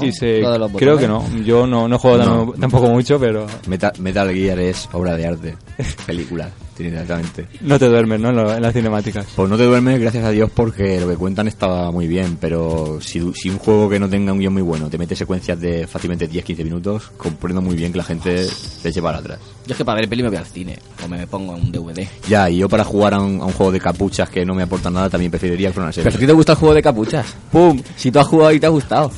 [0.52, 2.45] De los creo que no, yo no, no juego No.
[2.54, 5.56] tam- tampoco mucho, pero Metal, Metal Gear es obra de arte,
[6.06, 6.50] película,
[6.84, 7.48] directamente.
[7.62, 8.30] no te duermes, ¿no?
[8.30, 9.28] En, lo- en las cinemáticas.
[9.36, 13.00] Pues no te duermes, gracias a Dios, porque lo que cuentan estaba muy bien, pero
[13.02, 15.88] si, si un juego que no tenga un guion muy bueno te mete secuencias de
[15.88, 19.39] fácilmente 10-15 minutos, comprendo muy bien que la gente se eche para atrás.
[19.65, 22.08] Yo es que para ver peli me voy al cine o me pongo un DVD.
[22.28, 24.63] Ya, y yo para jugar a un, a un juego de capuchas que no me
[24.63, 26.10] aportan nada también preferiría que fuera una serie.
[26.10, 27.26] Pero si te gusta el juego de capuchas.
[27.52, 27.82] ¡Pum!
[27.96, 29.12] Si tú has jugado y te ha gustado.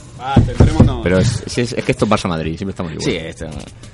[1.04, 3.06] Pero es, es, es que esto es Barça Madrid, siempre estamos igual.
[3.06, 3.46] Sí, esto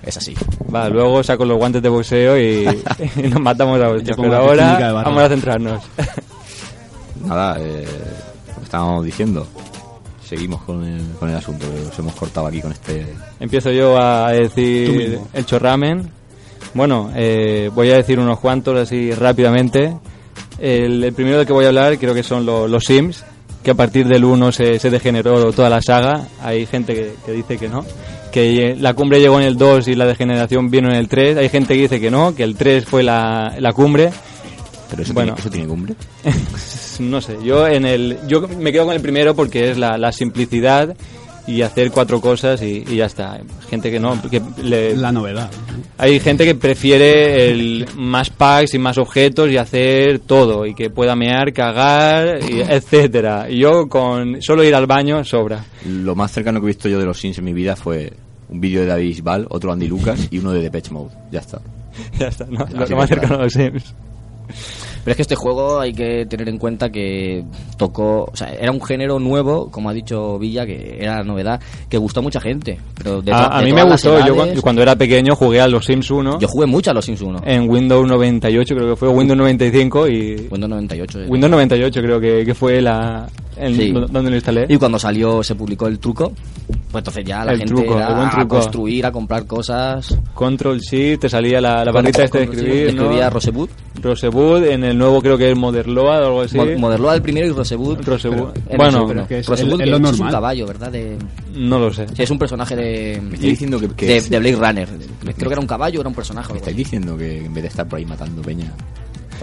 [0.03, 0.35] es así.
[0.73, 2.67] Va, luego saco los guantes de boxeo y,
[3.17, 5.83] y nos matamos a pongo Pero ahora vamos a centrarnos.
[7.25, 7.85] Nada, eh,
[8.57, 9.47] lo estábamos diciendo.
[10.23, 13.15] Seguimos con el, con el asunto, que os hemos cortado aquí con este...
[13.39, 16.07] Empiezo yo a decir el chorramen.
[16.75, 19.97] Bueno, eh, voy a decir unos cuantos así rápidamente.
[20.59, 23.25] El, el primero del que voy a hablar creo que son lo- los Sims,
[23.63, 26.27] que a partir del 1 se, se degeneró toda la saga.
[26.41, 27.85] Hay gente que, que dice que no.
[28.31, 31.37] Que la cumbre llegó en el 2 y la degeneración vino en el 3.
[31.37, 34.11] Hay gente que dice que no, que el 3 fue la, la cumbre.
[34.89, 35.33] Pero eso, Bueno.
[35.33, 35.95] tiene, eso tiene cumbre.
[36.99, 40.11] no sé, yo en el yo me quedo con el primero porque es la, la
[40.11, 40.95] simplicidad
[41.49, 43.39] y hacer cuatro cosas y, y ya está.
[43.69, 45.49] Gente que no, que le- La novedad.
[45.97, 50.89] hay gente que prefiere el más packs y más objetos y hacer todo y que
[50.89, 53.49] pueda mear, cagar, y etcétera.
[53.49, 55.63] Y yo con solo ir al baño sobra.
[55.87, 58.13] Lo más cercano que he visto yo de los Sims en mi vida fue
[58.49, 61.15] un vídeo de David Bisbal, otro Andy Lucas y uno de Depeche Mode.
[61.31, 61.59] Ya está.
[62.19, 62.65] ya está, ¿no?
[62.71, 63.93] Lo, Así lo más cercano a los Sims.
[65.09, 67.43] Pero es que este juego hay que tener en cuenta que
[67.77, 71.97] tocó, o sea, era un género nuevo, como ha dicho Villa, que era novedad, que
[71.97, 72.77] gustó a mucha gente.
[72.95, 75.67] Pero de A, a de mí me gustó, yo edades, cuando era pequeño jugué a
[75.67, 77.41] los Sims 1 yo jugué mucho a los Sims 1.
[77.43, 80.47] en Windows 98 creo que fue, Windows 95 y...
[80.51, 81.21] Windows 98.
[81.21, 81.25] eh.
[81.27, 83.27] Windows 98 creo que, que fue la
[83.59, 83.91] el- Sí.
[83.91, 84.65] donde lo instalé.
[84.69, 86.31] Y cuando salió, se publicó el truco,
[86.91, 88.47] Pues entonces ya la El gente truco, era buen a truco.
[88.55, 90.17] construir, a comprar cosas.
[90.33, 93.03] Control Shift, te salía la, la barrita esta de escribir, ¿no?
[93.03, 93.69] Escribía Rosebud.
[94.01, 96.57] Rosebud, en el nuevo creo que es Moderload o algo así.
[96.57, 97.99] Mo- Moderloa el primero y Rosebud.
[98.03, 98.49] Rosebud.
[98.69, 100.91] en Bueno, pero que es Rosebud el- que es un caballo, ¿verdad?
[100.91, 101.15] De,
[101.55, 102.07] no lo sé.
[102.07, 104.89] sí, es un personaje de, Me estáis diciendo que, que- de, de Blade Runner.
[105.35, 106.49] Creo que era un caballo, era un personaje.
[106.49, 108.73] o me estáis diciendo que en vez de estar por ahí matando peña.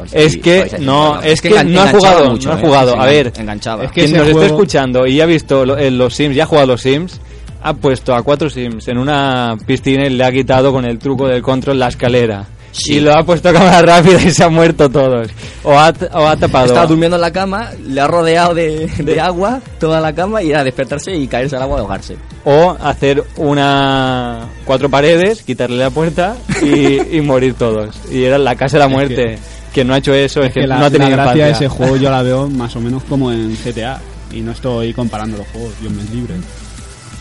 [0.02, 2.62] A Es que, a no, es que no ha jugado, mucho, no ha ¿eh?
[2.64, 2.92] jugado.
[2.92, 3.84] Sí, A ver, enganchaba.
[3.84, 6.44] Es que quien nos esté juego- escuchando y ha visto lo- en los Sims, ya
[6.44, 7.20] ha jugado a los Sims,
[7.62, 11.26] ha puesto a cuatro Sims en una piscina y le ha quitado con el truco
[11.28, 12.46] del control la escalera.
[12.88, 15.28] Y lo ha puesto a cámara rápida y se han muerto todos.
[15.64, 16.66] O ha, o ha tapado.
[16.66, 20.50] Estaba durmiendo en la cama, le ha rodeado de, de agua toda la cama y
[20.50, 22.16] era despertarse y caerse al agua y ahogarse.
[22.44, 27.96] O hacer una cuatro paredes, quitarle la puerta y, y morir todos.
[28.12, 29.38] Y era la casa de la muerte.
[29.76, 31.44] Quien no ha hecho eso es, Es que, que la, no ha tenido la gracia
[31.44, 34.00] de ese juego yo la veo más o menos como en GTA.
[34.32, 36.32] Y no estoy comparando los juegos, Dios me libre.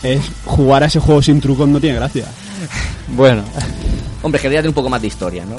[0.02, 2.24] Es jugar a ese juego sin trucos no tiene gracia.
[3.08, 3.42] Bueno,
[4.22, 5.56] Hombre, quería tener un poco más de historia, ¿no?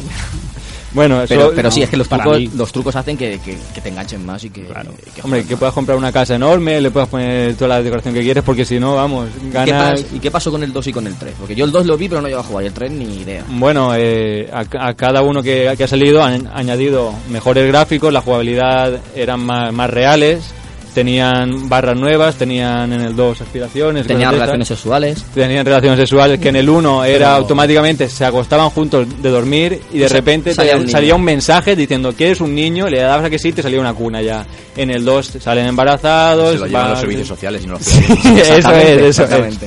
[0.93, 2.49] Bueno, eso, Pero, pero sí, es que los trucos, mí.
[2.55, 4.61] los trucos hacen que, que- que te enganchen más y que...
[4.63, 5.59] que Hombre, que más.
[5.59, 8.79] puedas comprar una casa enorme, le puedas poner toda la decoración que quieres, porque si
[8.79, 10.05] no, vamos, ¿Y qué, ganas...
[10.13, 11.33] ¿Y qué pasó con el 2 y con el 3?
[11.39, 12.63] Porque yo el 2 lo vi, pero no llevo a jugar.
[12.63, 13.43] Y el 3 ni idea.
[13.49, 18.21] Bueno, eh, a, a cada uno que, que ha salido han añadido mejores gráficos, la
[18.21, 20.43] jugabilidad eran más, más reales,
[20.97, 25.25] tenían barras nuevas, tenían en el 2 aspiraciones, Tenía cosas de relaciones sexuales.
[25.35, 29.79] tenían relaciones sexuales que en el 1 era Pero- automáticamente se acostaban juntos de dormir
[29.93, 32.89] y de Sa- repente salía te- un salía un mensaje diciendo que eres un niño,
[32.89, 34.43] le dabas a que sí, te salía una cuna ya.
[34.75, 37.83] En el 2 salen embarazados, Se lo llevan van- los servicios sociales y no los
[37.83, 39.57] Sí, eso es, Exactamente, eso es.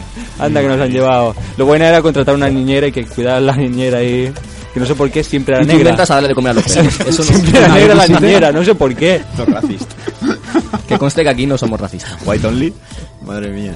[0.41, 1.37] Anda que nos han llevado.
[1.57, 4.33] Lo bueno era contratar una niñera y que cuidar a la niñera ahí.
[4.75, 5.91] Que no sé por qué siempre era Y tú negra.
[5.91, 7.01] intentas a darle de comer a los perros.
[7.01, 9.21] Eso no, Siempre era negra la niñera, no sé por qué.
[9.37, 9.95] Los racista.
[10.89, 12.17] Que conste que aquí no somos racistas.
[12.25, 12.73] White only.
[13.25, 13.73] Madre mía.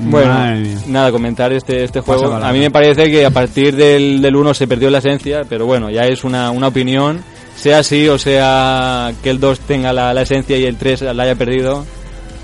[0.00, 0.78] Bueno, Madre mía.
[0.86, 2.32] nada, comentar este, este juego.
[2.34, 5.66] A mí me parece que a partir del, del 1 se perdió la esencia, pero
[5.66, 7.22] bueno, ya es una, una opinión.
[7.56, 11.22] Sea así o sea que el 2 tenga la, la esencia y el 3 la
[11.22, 11.84] haya perdido,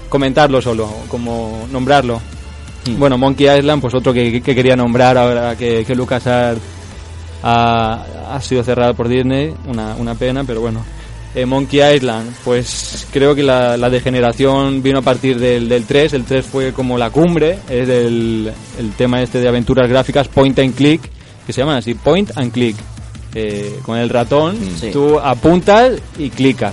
[0.08, 2.20] comentarlo solo, como nombrarlo.
[2.86, 2.98] Mm.
[2.98, 6.60] Bueno, Monkey Island, pues otro que, que quería nombrar ahora que, que LucasArts
[7.42, 10.84] ha, ha sido cerrado por Disney, una, una pena, pero bueno.
[11.34, 16.14] Eh, Monkey Island, pues creo que la, la degeneración vino a partir del, del 3,
[16.14, 20.58] el 3 fue como la cumbre, es del el tema este de aventuras gráficas, point
[20.58, 21.02] and click,
[21.46, 22.76] que se llaman así, point and click.
[23.34, 24.90] Eh, con el ratón Sí.
[24.90, 26.72] tú apuntas y clicas.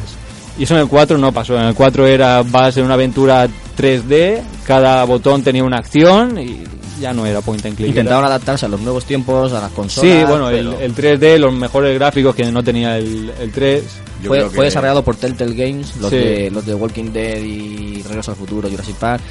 [0.58, 3.46] Y eso en el 4 no pasó, en el 4 era vas en una aventura
[3.78, 6.64] 3D, cada botón tenía una acción y
[7.00, 7.90] ya no era point and click.
[7.92, 10.12] era- Intentaron adaptarse a los nuevos tiempos, a las consolas.
[10.12, 13.84] Sí, bueno, el, pero el 3D, los mejores gráficos que no tenía el, el 3.
[14.24, 16.16] Yo fue, creo que- fue desarrollado por Telltale Games, los, Sí.
[16.18, 19.22] de, los de Walking Dead y Regreso al Futuro, Jurassic Park.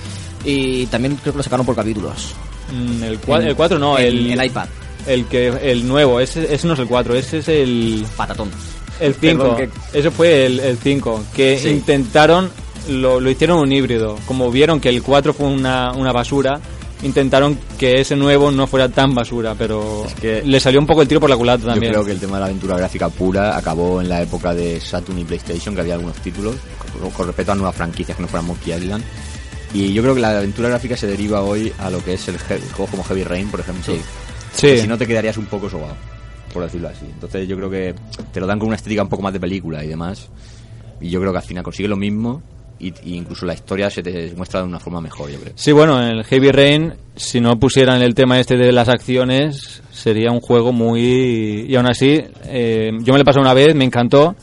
[0.44, 2.34] Y también creo que lo sacaron por capítulos.
[2.72, 4.66] Mm, el, cua- En- el 4 no, el, en iPad.
[5.06, 8.50] El, que, el nuevo, ese, ese no es el 4, ese es el, Patatón.
[9.00, 9.42] el 5.
[9.42, 9.56] Perdón,
[9.92, 11.68] que- Ese fue el, el 5, que Sí.
[11.68, 12.50] intentaron,
[12.88, 14.18] lo, lo hicieron un híbrido.
[14.26, 16.60] Como vieron que el 4 fue una, una basura,
[17.04, 21.02] intentaron que ese nuevo no fuera tan basura, pero Es que- le salió un poco
[21.02, 21.92] el tiro por la culata también.
[21.92, 24.80] Yo creo que el tema de la aventura gráfica pura acabó en la época de
[24.80, 26.56] Saturn y PlayStation, que había algunos títulos,
[27.16, 29.04] con, respecto a nuevas franquicias que no fueran Monkey Island.
[29.72, 32.38] Y yo creo que la aventura gráfica se deriva hoy a lo que es el,
[32.38, 33.94] juego como Heavy Rain, por ejemplo.
[33.94, 34.00] Sí.
[34.52, 34.78] Sí.
[34.78, 35.96] Si no te quedarías un poco sobado,
[36.52, 37.04] por decirlo así.
[37.12, 37.94] Entonces yo creo que
[38.32, 40.28] te lo dan con una estética un poco más de película y demás.
[41.00, 42.40] Y yo creo que al final consigue lo mismo
[42.78, 45.52] y, y incluso la historia se te muestra de una forma mejor, yo creo.
[45.56, 49.82] Sí, bueno, en el Heavy Rain, si no pusieran el tema este de las acciones,
[49.92, 51.66] sería un juego muy...
[51.68, 54.34] Y aún así, eh, yo me lo pasado una vez, me encantó,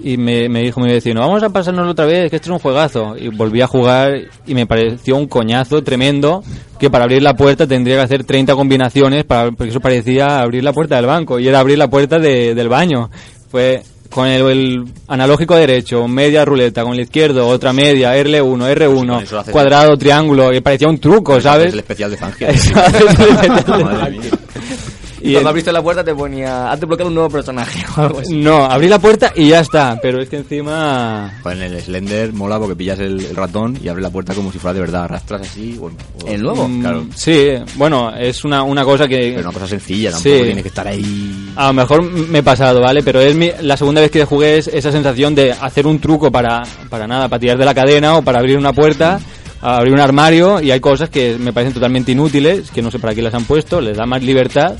[0.00, 3.16] y me, dijo mi vecino, vamos a pasárnoslo otra vez, que este es un juegazo.
[3.18, 4.12] Y volví a jugar
[4.46, 6.44] y me pareció un coñazo tremendo,
[6.78, 10.62] que para abrir la puerta tendría que hacer 30 combinaciones, para, porque eso parecía abrir
[10.62, 13.10] la puerta del banco, y era abrir la puerta de- del baño.
[13.50, 18.40] Fue con el, el analógico derecho, media ruleta, con el izquierdo, otra media, R1, Sí,
[18.40, 19.52] con eso lo R1, haces.
[19.52, 21.72] cuadrado, triángulo, y parecía un truco, Es ¿sabes?
[21.72, 22.48] el especial de Fangio.
[25.20, 28.00] Y Y cuando el- abriste la puerta te ponía, has desbloqueado un nuevo personaje o
[28.00, 28.36] algo así.
[28.36, 31.32] No, abrí la puerta y ya está, pero es que encima...
[31.42, 34.52] Pues en el Slender mola porque pillas el, el ratón y abres la puerta como
[34.52, 35.78] si fuera de verdad, arrastras así.
[35.80, 36.68] O, o- ¿El nuevo?
[36.68, 37.06] Mm, Claro.
[37.14, 39.32] Sí, bueno, es una, una cosa que...
[39.36, 40.42] Pero una cosa sencilla, tampoco Sí.
[40.44, 41.52] tiene que estar ahí.
[41.56, 43.02] A lo mejor me he pasado, ¿vale?
[43.02, 46.30] Pero es mi- la segunda vez que jugué es esa sensación de hacer un truco
[46.30, 49.20] para, para nada, para tirar de la cadena o para abrir una puerta,
[49.60, 53.14] abrir un armario y hay cosas que me parecen totalmente inútiles, que no sé para
[53.14, 54.74] qué las han puesto, les da más libertad,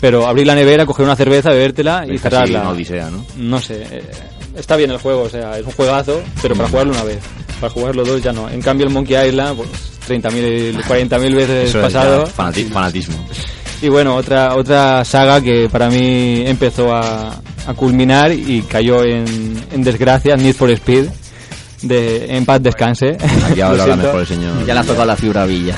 [0.00, 2.60] pero abrir la nevera, coger una cerveza, bebértela y Es cerrarla.
[2.62, 3.24] una odisea, ¿no?
[3.36, 4.02] No sé, eh,
[4.56, 7.18] está bien el juego, o sea, es un juegazo, pero para jugarlo una vez.
[7.60, 8.48] Para jugarlo dos ya no.
[8.50, 9.68] En cambio el Monkey Island, pues
[10.08, 12.26] 30.000, 40.000 veces Eso es pasado.
[12.26, 13.16] fanati- fanatismo.
[13.82, 17.30] Y bueno, otra otra saga que para mí empezó a,
[17.66, 19.24] a culminar y cayó en,
[19.72, 21.06] en desgracia, Need for Speed,
[21.82, 23.16] de En paz descanse.
[23.50, 24.64] Aquí habla mejor el señor.
[24.66, 25.76] Ya le has tocado la fibra villa.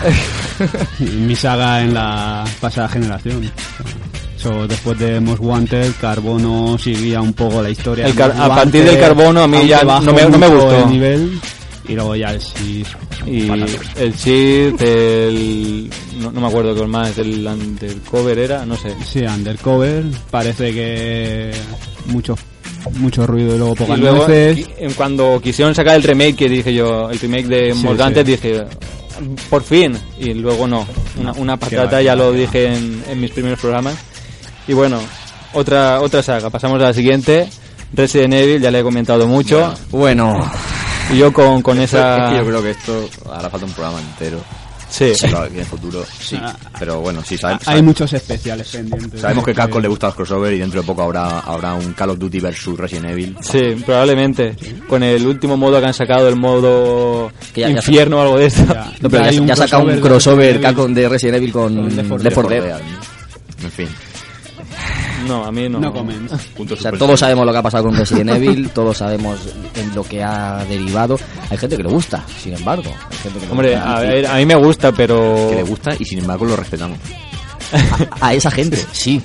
[0.99, 3.51] Mi saga en la pasada generación.
[4.39, 8.07] So, después de Most Wanted, Carbono seguía un poco la historia.
[8.07, 10.85] El a partir del Carbono a mí ya no me- no me gustó.
[10.85, 11.41] el nivel
[11.89, 12.85] y luego ya el sí.
[13.27, 15.91] Y el Shield, el...
[16.21, 18.95] No, no me acuerdo qué más, el Undercover era, no sé.
[19.05, 20.05] Sí, Undercover.
[20.31, 21.51] Parece que
[22.07, 22.37] mucho,
[22.95, 26.73] mucho ruido y luego Y pocas luego, en cuando quisieron sacar el remake, que dije
[26.73, 28.31] yo, el remake de Sí, Morgantes, sí.
[28.33, 28.65] dije,
[29.51, 30.87] por fin, y luego no,
[31.21, 33.97] una, una patata, ya lo dije en, en mis primeros programas.
[34.69, 35.01] Y bueno,
[35.55, 37.49] otra otra saga, pasamos a la siguiente,
[37.95, 40.35] Resident Evil, ya le he comentado mucho, Bueno,
[41.13, 42.29] y yo con, con Es esa...
[42.31, 44.39] que yo creo que esto hará falta un programa entero.
[44.91, 46.35] Sí, Claro, en el futuro sí.
[46.41, 46.57] Ah.
[46.79, 49.21] Pero bueno, sí, sabe- Hay sabe- muchos especiales pendientes.
[49.21, 52.09] sabemos que Capcom le gustan los crossover y dentro de poco habrá, habrá un Call
[52.11, 53.37] of Duty versus Resident Evil.
[53.43, 54.57] sí, probablemente,
[54.89, 58.39] con el último modo que han sacado, el modo Que ya- ya infierno o algo
[58.39, 58.65] de esto.
[58.67, 58.91] Ya.
[59.01, 60.61] no, pero Hay ya, ha sacado un crossover de.
[60.63, 62.79] Capcom de Resident Evil con Left 4 Left 4 Dead, Dead.
[62.81, 63.65] ¿no?
[63.67, 63.89] En fin.
[65.29, 65.79] No, a mí no.
[65.79, 66.27] No comen.
[66.57, 69.39] Punto O sea, todos sabemos lo que ha pasado con Resident Evil, todos sabemos
[69.75, 71.19] en lo que ha derivado.
[71.51, 72.91] Hay gente que le gusta, sin embargo.
[73.11, 73.97] Hay gente que le Hombre, gusta.
[73.97, 75.49] a, ver, a mí me gusta, pero...
[75.51, 76.99] que le gusta y sin embargo lo respetamos.
[78.21, 79.21] A esa gente, sí.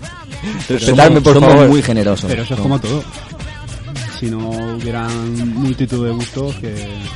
[0.68, 1.70] Respetarme, somos, por somos favor.
[1.70, 2.30] muy generosos.
[2.30, 3.02] Pero eso es como todo.
[4.20, 6.76] Si no hubieran multitud de gustos que...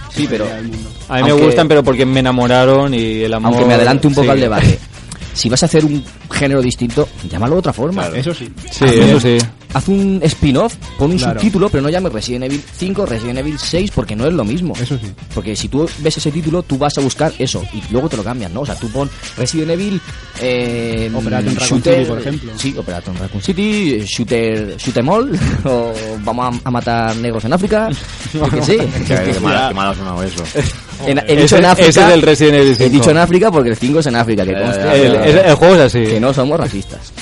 [0.10, 0.90] Sí, pero- sería el mundo.
[1.10, 3.52] A mí me gustan, pero porque me enamoraron y el amor...
[3.52, 4.32] Aunque me adelante un poco sí.
[4.32, 4.80] al debate.
[5.38, 8.08] Si vas a hacer un género distinto, llámalo de otra forma.
[8.08, 8.52] Eso sí.
[8.72, 9.38] Sí, eso sí.
[9.74, 11.40] Haz un spin-off, pon un Claro.
[11.40, 14.74] subtítulo, pero no llames Resident Evil 5, Resident Evil 6, porque no es lo mismo.
[14.80, 15.12] Eso sí.
[15.36, 18.24] Porque si tú ves ese título, tú vas a buscar eso y luego te lo
[18.24, 18.62] cambian, ¿no?
[18.62, 20.02] O sea, tú pon Resident Evil.
[20.42, 22.52] Eh, Operation Raccoon shooter- City, por ejemplo.
[22.58, 27.54] Sí, Operation Raccoon City, Shooter, Shoot 'em all, o vamos a, a matar negros en
[27.54, 27.90] África.
[28.34, 28.78] Yo qué sé.
[29.06, 30.44] Qué, qué mal, qué mal ha sonado eso.
[31.06, 31.90] En- he Ese- dicho en África.
[31.90, 32.90] ese es del Resident Evil He 5.
[32.90, 35.56] dicho en África porque el 5 es en África, que Ya, conste El, el- el
[35.56, 36.04] juego es así.
[36.04, 37.14] que no somos racistas.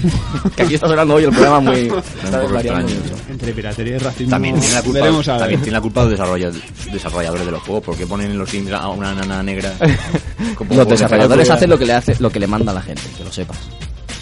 [0.56, 1.92] que aquí está sonando hoy el programa muy.
[3.30, 4.30] Entre piratería y racismo...
[4.30, 6.50] También tiene la culpa, veremos también tiene la culpa los desarrolla-
[6.92, 7.82] desarrolladores de los juegos.
[7.84, 9.72] porque ponen en los Sims a una nana negra?
[10.56, 13.02] como Los desarrolladores hacen lo que le hace, lo que le manda a la gente,
[13.16, 13.58] que lo sepas.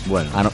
[0.08, 0.50] Bueno, Ah,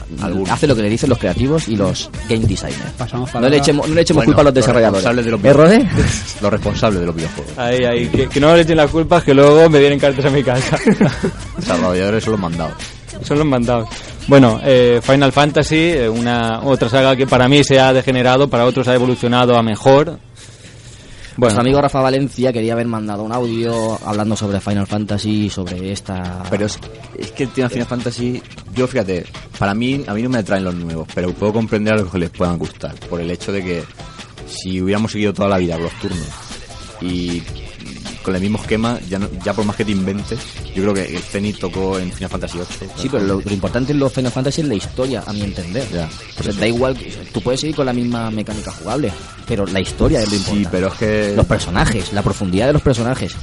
[0.49, 2.91] hace lo que le dicen los creativos y los game designers.
[2.97, 5.03] Pasamos No le echemos, no le echemos Bueno, culpa a los los desarrolladores.
[5.03, 5.89] responsables de los ¿Eh?
[6.41, 7.57] Los responsables de los videojuegos.
[7.57, 8.07] Ahí, ahí.
[8.07, 10.77] Que, que no le echen las culpas, que luego me vienen cartas a mi casa.
[11.57, 12.73] Desarrolladores son los mandados.
[13.23, 13.87] Son los mandados.
[14.27, 18.65] Bueno, eh, Final Fantasy, eh, una otra saga que para mí se ha degenerado, para
[18.65, 20.19] otros ha evolucionado a mejor.
[21.37, 26.43] Nuestro amigo Rafa Valencia quería haber mandado un audio hablando sobre Final Fantasy, sobre esta...
[26.49, 26.79] Pero es,
[27.17, 28.41] es que el tema Final Fantasy,
[28.73, 29.25] yo fíjate,
[29.59, 32.19] para mí, a mí no me atraen los nuevos, pero puedo comprender a los que
[32.19, 33.83] les puedan gustar, por el hecho de que
[34.47, 36.27] si hubiéramos seguido toda la vida con los turnos
[37.01, 37.43] y
[38.25, 40.39] con el mismo esquema, ya, no- ya por más que te inventes,
[40.75, 42.89] yo creo que el Zenith tocó en Final Fantasy VIII.
[42.97, 45.87] Sí, pero lo, lo importante en los Final Fantasy es la historia, a mi entender.
[45.93, 46.09] Ya,
[46.39, 46.97] O sea, da igual,
[47.31, 49.11] tú puedes seguir con la misma mecánica jugable,
[49.47, 50.63] pero la historia es lo importante.
[50.63, 53.35] Sí, pero es que Los personajes, la profundidad de los personajes.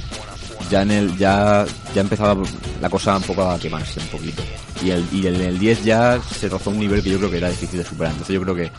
[0.69, 1.65] ya en el ya
[1.95, 2.35] ya empezaba
[2.81, 4.41] la cosa un poco a quemarse un poquito
[4.83, 7.37] y el y en el 10 ya se rozó un nivel que yo creo que
[7.37, 8.71] era difícil de superar entonces yo creo que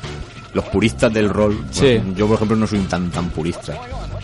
[0.55, 1.99] los puristas del rol Sí.
[1.99, 3.79] bueno, yo por ejemplo no soy tan tan purista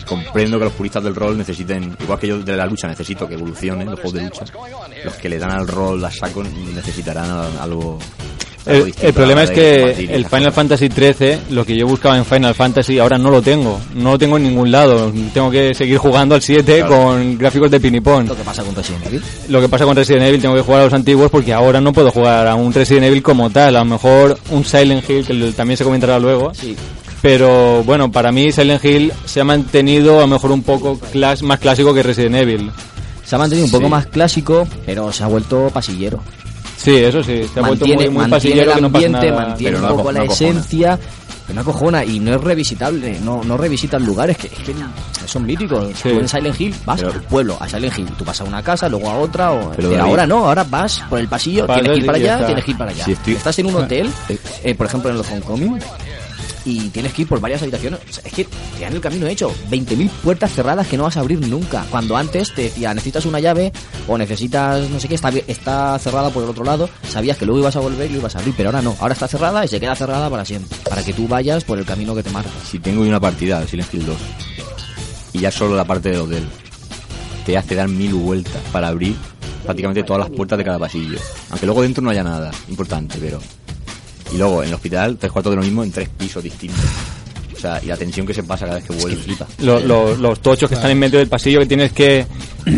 [0.07, 3.35] comprendo que los puristas del rol necesiten igual que yo de la lucha necesito que
[3.35, 4.45] evolucionen los juegos de lucha
[5.05, 7.29] los que le dan al rol a saco necesitarán
[7.59, 7.99] algo
[8.65, 10.51] El, distinto el problema es que el Final.
[10.53, 13.79] Fantasy XIII, lo que yo buscaba en Final Fantasy, ahora no lo tengo.
[13.95, 15.11] No lo tengo en ningún lado.
[15.33, 16.89] Tengo que seguir jugando al 7 Claro.
[17.03, 18.27] con gráficos de pinipón.
[18.27, 19.21] Lo que pasa con Resident Evil.
[19.49, 21.91] Lo que pasa con Resident Evil, tengo que jugar a los antiguos porque ahora no
[21.93, 23.75] puedo jugar a un Resident Evil como tal.
[23.75, 26.53] A lo mejor un Silent Hill, que también se comentará luego.
[26.53, 26.75] Sí.
[27.21, 31.41] Pero bueno, para mí Silent Hill se ha mantenido a lo mejor un poco clas-
[31.43, 32.71] más clásico que Resident Evil.
[33.23, 33.89] Se ha mantenido un poco Sí.
[33.91, 36.19] más clásico, pero se ha vuelto pasillero.
[36.83, 39.05] Sí, eso sí, se ha vuelto mantiene, muy, muy mantiene pasillero el que no pasa
[39.05, 39.47] ambiente, nada.
[39.47, 40.99] mantiene un no poco la no esencia,
[41.47, 44.73] pero no acojona y no es revisitable, no, no revisitan lugares que, es que
[45.27, 45.89] son míticos.
[46.01, 46.09] Sí.
[46.09, 48.63] Tú en Silent Hill vas Pero- al pueblo, a Silent Hill, tú vas a una
[48.63, 51.91] casa, luego a otra, o, Pero pero, ahora no, ahora vas por el pasillo, tienes
[51.91, 52.45] que ir para allá, está.
[52.47, 53.05] tienes que ir para allá.
[53.07, 54.09] Estoy- Estás en un hotel,
[54.63, 55.79] eh, por ejemplo en los Homecoming,
[56.65, 57.99] y tienes que ir por varias habitaciones.
[58.23, 59.53] Es que te dan el camino hecho.
[59.69, 61.85] 20.000 puertas cerradas que no vas a abrir nunca.
[61.89, 63.71] Cuando antes te decía, necesitas una llave
[64.07, 66.89] o necesitas, no sé qué, está, está cerrada por el otro lado.
[67.09, 68.95] Sabías que luego ibas a volver y lo ibas a abrir, pero ahora no.
[68.99, 70.77] Ahora está cerrada y se queda cerrada para siempre.
[70.87, 72.51] Para que tú vayas por el camino que te marca.
[72.69, 74.17] si tengo una partida de Silent Hill 2
[75.33, 76.43] y ya solo la parte del hotel
[77.45, 79.15] te hace dar mil vueltas para abrir
[79.63, 81.17] prácticamente todas las puertas de cada pasillo.
[81.49, 83.39] Aunque luego dentro no haya nada importante, pero...
[84.31, 86.85] Y luego en el hospital, tres cuartos de lo mismo en tres pisos distintos.
[87.61, 89.17] O sea, y la tensión que se pasa cada vez que vuelve.
[89.21, 89.45] flipa.
[89.59, 92.25] Lo- lo- los tochos que están en medio del pasillo que tienes que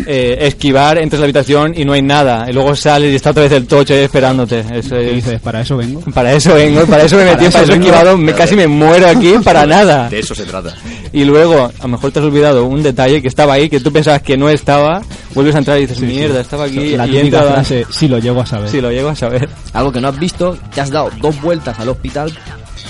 [0.06, 2.46] eh, esquivar, entras a la habitación y no hay nada.
[2.48, 4.60] Y luego sales y está otra vez el tocho ahí esperándote.
[4.74, 6.00] Eso Y es- dices, para eso vengo.
[6.12, 8.66] para eso vengo, para eso me metí, Para para eso he esquivado, me, casi me
[8.66, 10.08] muero aquí para nada.
[10.10, 10.74] De eso se trata.
[11.14, 13.90] Y luego, a lo mejor te has olvidado un detalle que estaba ahí, que tú
[13.92, 15.00] pensabas que no estaba,
[15.34, 18.40] vuelves a entrar y dices, mierda, estaba aquí La y entra- frase, si lo llego
[18.42, 18.68] a saber.
[18.68, 19.48] Si lo llego a saber.
[19.72, 22.32] Algo que no has visto, te has dado dos vueltas al hospital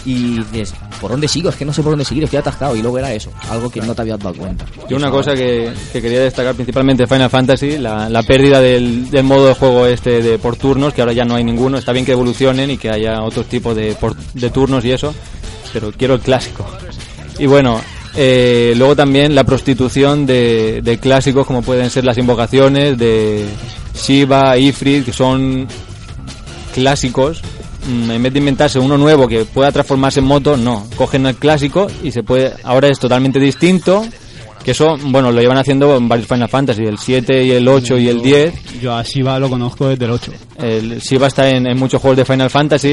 [0.04, 1.48] y dices, ¿por dónde sigo?
[1.48, 2.76] Es que no sé por dónde seguir, estoy atascado.
[2.76, 4.64] Y luego era eso, algo que no te habías dado cuenta.
[4.88, 9.24] Yo una cosa que, que quería destacar principalmente Final Fantasy, la, la pérdida del, del
[9.24, 12.04] modo de juego este de por turnos, que ahora ya no hay ninguno, está bien
[12.04, 13.96] que evolucionen y que haya otros tipos de,
[14.34, 15.14] de turnos y eso,
[15.72, 16.66] pero quiero el clásico.
[17.38, 17.80] Y bueno,
[18.14, 23.46] eh, luego también la prostitución de, de clásicos como pueden ser las invocaciones de
[23.94, 25.66] Shiva, Ifrit, que son
[26.74, 27.42] clásicos.
[27.86, 30.86] Mm, En vez de inventarse uno nuevo que pueda transformarse en moto, no.
[30.96, 32.52] Cogen el clásico y se puede.
[32.62, 34.04] Ahora es totalmente distinto.
[34.64, 37.98] Que eso, bueno, lo llevan haciendo en varios Final Fantasy, el 7 y el 8
[37.98, 38.80] y el 10.
[38.80, 40.32] Yo a Shiva lo conozco desde el 8.
[40.58, 42.92] El Shiva está en, en muchos juegos de Final Fantasy.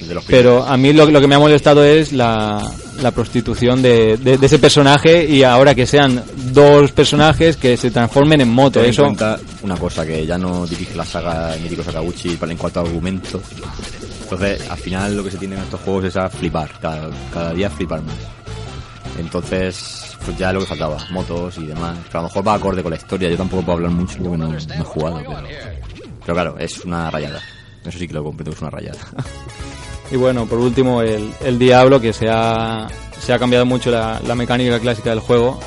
[0.00, 2.60] De Pero a mí lo, lo que me ha molestado es la,
[3.00, 6.20] la prostitución de, de- de ese personaje y ahora que sean
[6.52, 8.80] dos personajes que se transformen en moto.
[8.80, 12.50] Ten en Eso, cuenta una cosa, que ya no dirige la saga Mítico Sakaguchi para
[12.50, 13.42] en cuanto a argumentos.
[14.34, 17.52] Entonces, al final lo que se tiene en estos juegos es a flipar, cada, cada
[17.52, 18.14] día flipar más.
[19.18, 21.96] Entonces, pues ya lo que faltaba, motos y demás.
[22.06, 24.38] Pero a lo mejor va acorde con la historia, yo tampoco puedo hablar mucho porque
[24.38, 25.42] no, no he jugado, pero...
[26.20, 27.40] Pero claro, es una rayada.
[27.84, 28.98] Eso sí que lo comprendo, es una rayada.
[30.10, 32.86] Y bueno, por último, el, el Diablo, que se ha,
[33.18, 35.58] se ha cambiado mucho la, la mecánica clásica del juego.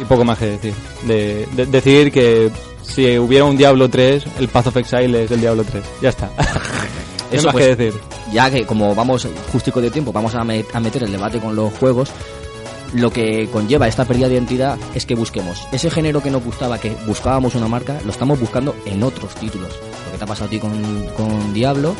[0.00, 0.72] Y poco más que decir.
[1.04, 2.48] De, de- decir que
[2.84, 5.82] si hubiera un Diablo 3, el Path of Exile es el Diablo 3.
[6.00, 6.30] Ya está.
[7.30, 8.00] Eso, más pues, que decir.
[8.32, 12.10] ya que como vamos justico de tiempo, vamos a meter el debate con los juegos,
[12.94, 16.78] lo que conlleva esta pérdida de identidad es que busquemos ese género que nos gustaba,
[16.78, 19.68] que buscábamos una marca, lo estamos buscando en otros títulos.
[20.06, 21.94] Lo que te ha pasado a ti con, con Diablo,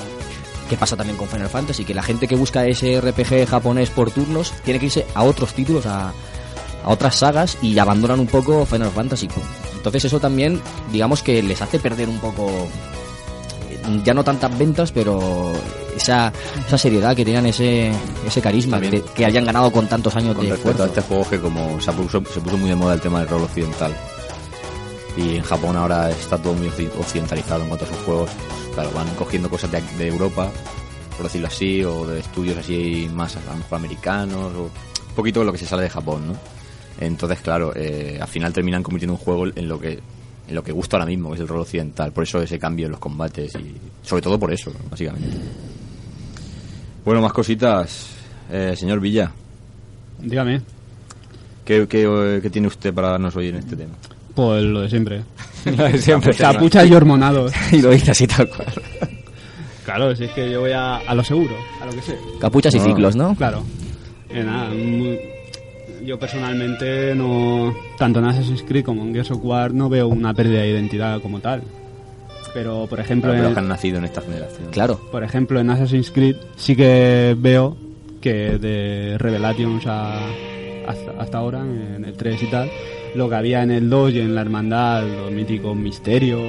[0.68, 4.10] que pasa también con Final Fantasy, que la gente que busca ese RPG japonés por
[4.10, 8.64] turnos tiene que irse a otros títulos, a, a otras sagas y abandonan un poco
[8.64, 9.28] Final Fantasy.
[9.76, 10.60] Entonces eso también,
[10.90, 12.50] digamos que les hace perder un poco
[14.04, 15.52] ya no tantas ventas, pero
[15.96, 16.32] esa,
[16.66, 17.90] esa seriedad que tenían, ese,
[18.26, 21.00] ese carisma que, que hayan ganado con tantos años Con de respecto a esfuerzo.
[21.00, 23.42] este juego que como se puso, se puso muy de moda el tema del rol
[23.42, 23.92] occidental
[25.16, 28.30] y en Japón ahora está todo muy occi- occidentalizado en cuanto a sus juegos
[28.74, 30.48] claro van cogiendo cosas de, de Europa
[31.16, 35.42] por decirlo así o de estudios así más a lo mejor americanos o un poquito
[35.42, 36.34] lo que se sale de Japón ¿no?
[37.00, 39.98] entonces claro eh, al final terminan convirtiendo un juego en lo que
[40.48, 42.86] en lo que gusta ahora mismo que es el rol occidental por eso ese cambio
[42.86, 43.74] en los combates y
[44.06, 45.28] sobre todo por eso básicamente
[47.04, 48.10] bueno más cositas
[48.50, 49.30] Eh, señor Villa
[50.20, 50.60] Dígame,
[51.64, 53.92] ¿Qué, qué, qué tiene usted para darnos hoy en este tema?
[54.34, 55.22] pues lo de siempre.
[55.98, 56.32] Siempre.
[56.34, 57.52] Capuchas y hormonados.
[57.72, 58.72] Y lo dice así tal cual.
[59.84, 62.16] Claro, si es que yo voy a, a lo seguro, a lo que sé.
[62.40, 62.84] Capuchas y No.
[62.84, 63.34] ciclos, ¿no?
[63.34, 63.64] Claro.
[64.30, 65.18] Eh, nada, muy-
[66.06, 70.32] yo personalmente no, tanto en Assassin's Creed como en Gears of War no veo una
[70.32, 71.62] pérdida de identidad como tal.
[72.54, 74.68] Pero por ejemplo, Para en, los que han nacido en esta generación.
[74.70, 74.98] Claro.
[75.12, 77.76] por ejemplo en Assassin's Creed sí que veo
[78.22, 80.18] que de Revelations a,
[80.86, 82.70] hasta, hasta ahora, en el 3 y tal,
[83.14, 86.40] lo que había en el 2 y en la hermandad, los míticos misterios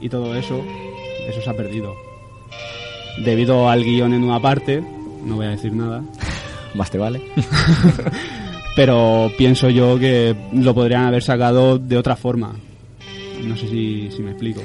[0.00, 0.62] y todo eso,
[1.28, 1.94] eso se ha perdido.
[3.24, 4.82] Debido al guion en una parte,
[5.24, 6.02] no voy a decir nada,
[6.74, 7.22] Más te vale.
[8.78, 12.54] pero pienso yo que lo podrían haber sacado de otra forma.
[13.42, 14.60] No sé si, si me explico.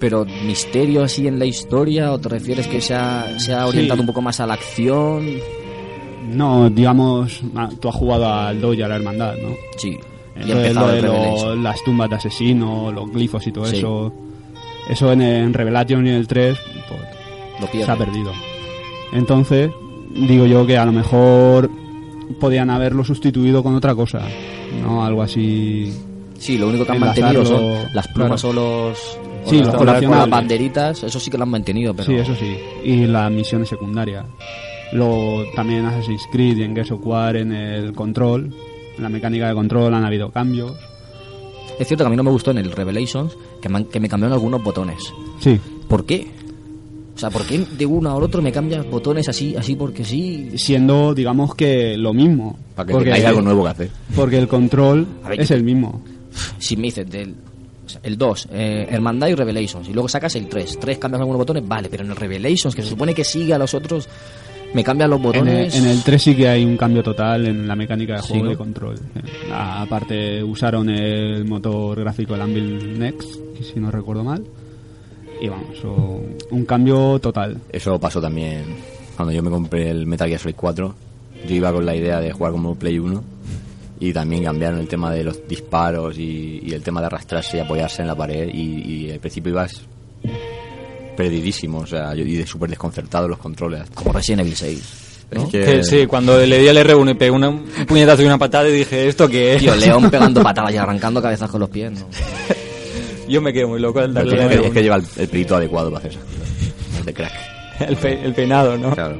[0.00, 3.98] Pero misterio así en la historia, o te refieres que se ha, se ha orientado
[3.98, 4.00] Sí.
[4.00, 5.24] un poco más a la acción.
[6.32, 9.54] No, digamos, ah, tú has jugado al 2 y a la hermandad, ¿no?
[9.76, 9.96] Sí.
[10.34, 11.62] Entonces, lo de lo- Revelation.
[11.62, 13.76] las tumbas de asesinos, los glifos y todo Sí.
[13.76, 14.12] eso,
[14.90, 17.00] eso en, en Revelation y en el 3 pues,
[17.72, 18.32] Lo se ha perdido.
[19.12, 19.70] Entonces,
[20.16, 21.70] digo yo que a lo mejor
[22.40, 24.20] podían haberlo sustituido con otra cosa,
[24.82, 25.04] ¿no?
[25.04, 25.92] Algo así.
[26.38, 28.58] Sí, lo único que han mantenido son las plumas claro.
[28.58, 28.60] o
[28.90, 28.98] los...
[29.46, 32.06] o Sí, los con las- banderitas, eso sí que lo han mantenido, pero...
[32.08, 32.56] Sí, eso sí.
[32.84, 34.26] Y las misiones secundarias.
[34.92, 38.52] Luego también en Assassin's Creed y en Gears of War en el control,
[38.96, 40.72] en la mecánica de control han habido cambios.
[41.78, 43.98] Es cierto que a mí no me gustó en el Revelations que me, han- que
[44.00, 44.98] me cambiaron algunos botones.
[45.40, 45.58] Sí.
[45.88, 46.28] ¿Por qué?
[47.16, 50.50] O sea, ¿por qué de uno al otro me cambias botones así, así porque sí?
[50.56, 52.58] Siendo, digamos que lo mismo.
[52.74, 53.90] Para que porque, tengáis algo nuevo que hacer.
[54.14, 56.02] Porque el control A ver, es el mismo.
[56.58, 57.34] Si me dices del
[57.86, 60.78] o sea, el 2, eh, Hermandad y Revelations, y luego sacas el 3.
[60.78, 63.58] 3 cambias algunos botones, vale, pero en el Revelations, que se supone que sigue a
[63.58, 64.08] los otros,
[64.74, 65.74] me cambian los En el, botones.
[65.76, 68.44] en el 3 sí que hay un cambio total en la mecánica de Sí, juego
[68.44, 68.50] ¿no?
[68.50, 68.96] de control.
[69.14, 73.30] Eh, a- Aparte usaron el motor gráfico del Anvil Next,
[73.62, 74.42] si no recuerdo mal.
[75.40, 76.20] Y vamos, o-
[76.50, 77.58] un cambio total.
[77.72, 78.64] Eso pasó también
[79.16, 80.94] cuando yo me compré el Metal Gear Solid 4.
[81.48, 83.22] Yo iba con la idea de jugar como Play 1
[84.00, 87.60] y también cambiaron el tema de los disparos y, y el tema de arrastrarse y
[87.60, 89.82] apoyarse en la pared y, y al principio ibas
[91.16, 93.82] perdidísimo, o sea, yo y de súper desconcertado los controles.
[93.94, 95.02] Como Resident Evil 6.
[95.32, 95.42] ¿no?
[95.44, 98.26] Es que- Que sí, cuando le di al R1 y pegué una- un puñetazo y
[98.26, 99.60] una patada y dije, ¿esto qué es?
[99.60, 102.06] Tío, León pegando patadas y arrancando cabezas con los pies, ¿no?
[103.28, 104.72] Yo me quedo muy loco al darle que, es R1.
[104.72, 106.20] que lleva el, el pelito adecuado para hacer.
[106.98, 107.32] El de crack.
[107.88, 108.90] el, pe- el peinado, ¿no?
[108.92, 109.18] Claro.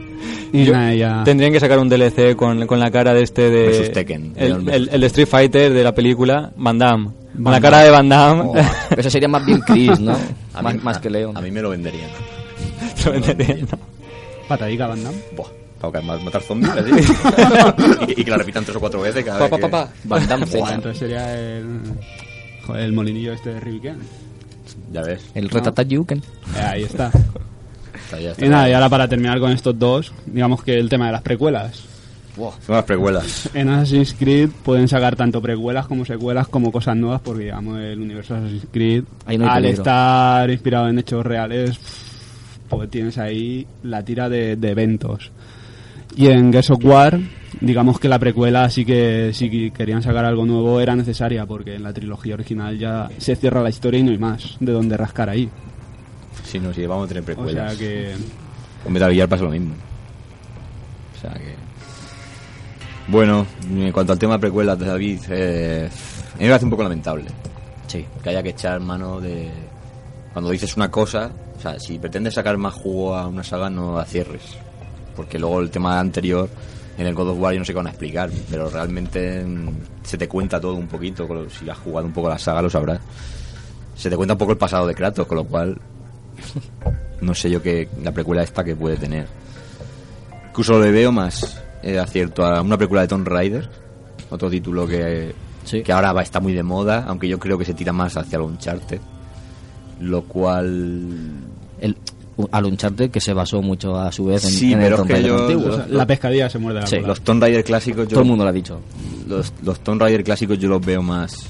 [0.53, 3.51] Y Yo- nada, ya- Tendrían que sacar un DLC con, con la cara de este
[3.51, 3.67] de...
[3.67, 4.33] Versus Tekken.
[4.37, 7.07] El, el- el de Street Fighter de la película, Van Damme.
[7.35, 8.43] Con Van la cara de Van Damme.
[8.47, 8.55] Oh.
[8.97, 10.17] Eso sería más bien Chris, ¿no?
[10.55, 11.37] A más, mí- más que León.
[11.37, 12.09] A mí me lo venderían.
[13.05, 13.79] Lo venderían, ¿no?
[14.49, 15.19] Patadica Van Damme.
[15.37, 15.49] Buah,
[15.91, 16.91] para ma- matar zombies así.
[18.17, 19.85] y, y que la repitan tres o cuatro veces cada Pa, vez pa, que- pa,
[19.87, 19.93] pa.
[20.05, 21.65] Van Damme Buah, entonces sería el,
[22.67, 23.99] joder, el molinillo este de Ribiken.
[24.93, 25.25] Ya ves.
[25.35, 26.19] El Retatat Yuken.
[26.19, 27.11] Eh, ahí está.
[27.95, 30.89] Está ya, está Y nada, y ahora para terminar con estos dos, digamos que el
[30.89, 31.85] tema de las precuelas.
[32.37, 33.49] Son las precuelas.
[33.55, 37.99] En Assassin's Creed pueden sacar tanto precuelas como secuelas como cosas nuevas porque digamos el
[37.99, 39.83] universo de Assassin's Creed Ahí no hay al peligro.
[39.83, 41.79] estar inspirado en hechos reales
[42.69, 45.33] pues tienes ahí la tira de, de eventos
[46.15, 47.19] y en Gears of War
[47.61, 51.75] digamos que la precuela sí que si que querían sacar algo nuevo era necesaria porque
[51.77, 54.97] en la trilogía original ya se cierra la historia y no hay más de donde
[54.97, 55.49] rascar ahí
[56.45, 57.77] Si no, si vamos a tener o precuelas.
[57.77, 58.15] sea que
[58.83, 59.75] Con Metal Gear pasa lo mismo.
[61.17, 61.55] O sea que.
[63.09, 66.71] Bueno, en cuanto al tema de precuelas de David, eh, a mí me parece un
[66.71, 67.25] poco lamentable.
[67.87, 68.05] Sí.
[68.23, 69.49] Que haya que echar mano de.
[70.33, 73.97] Cuando dices una cosa, o sea, si pretendes sacar más jugo a una saga, no
[73.97, 74.43] la cierres.
[75.15, 76.49] Porque luego el tema anterior,
[76.99, 79.69] en el God of War, yo no sé qué van a explicar, pero realmente mm,
[80.03, 81.27] se te cuenta todo un poquito.
[81.27, 83.01] lo- Si has jugado un poco la saga, lo sabrás.
[83.95, 85.79] Se te cuenta un poco el pasado de Kratos, con lo cual
[87.21, 89.27] no sé yo qué la precuela esta que puede tener.
[90.49, 93.69] Incluso le veo más eh, acierto a una precuela de Tomb Raider,
[94.31, 95.35] otro título que,
[95.65, 95.83] Sí.
[95.83, 98.37] que ahora va está muy de moda, aunque yo creo que se tira más hacia
[98.37, 99.01] el Uncharted,
[100.01, 101.09] lo cual
[101.81, 101.97] El,
[102.51, 105.17] al Uncharted que se basó mucho a su vez en, Sí, en pero el es
[105.17, 105.69] que yo- antiguo.
[105.69, 108.27] o sea, la pescadilla se muerde la Sí, los Tomb Raider clásicos yo Todo el
[108.29, 108.81] mundo lo ha dicho.
[109.29, 111.47] los, los Tomb Raider clásicos yo los veo más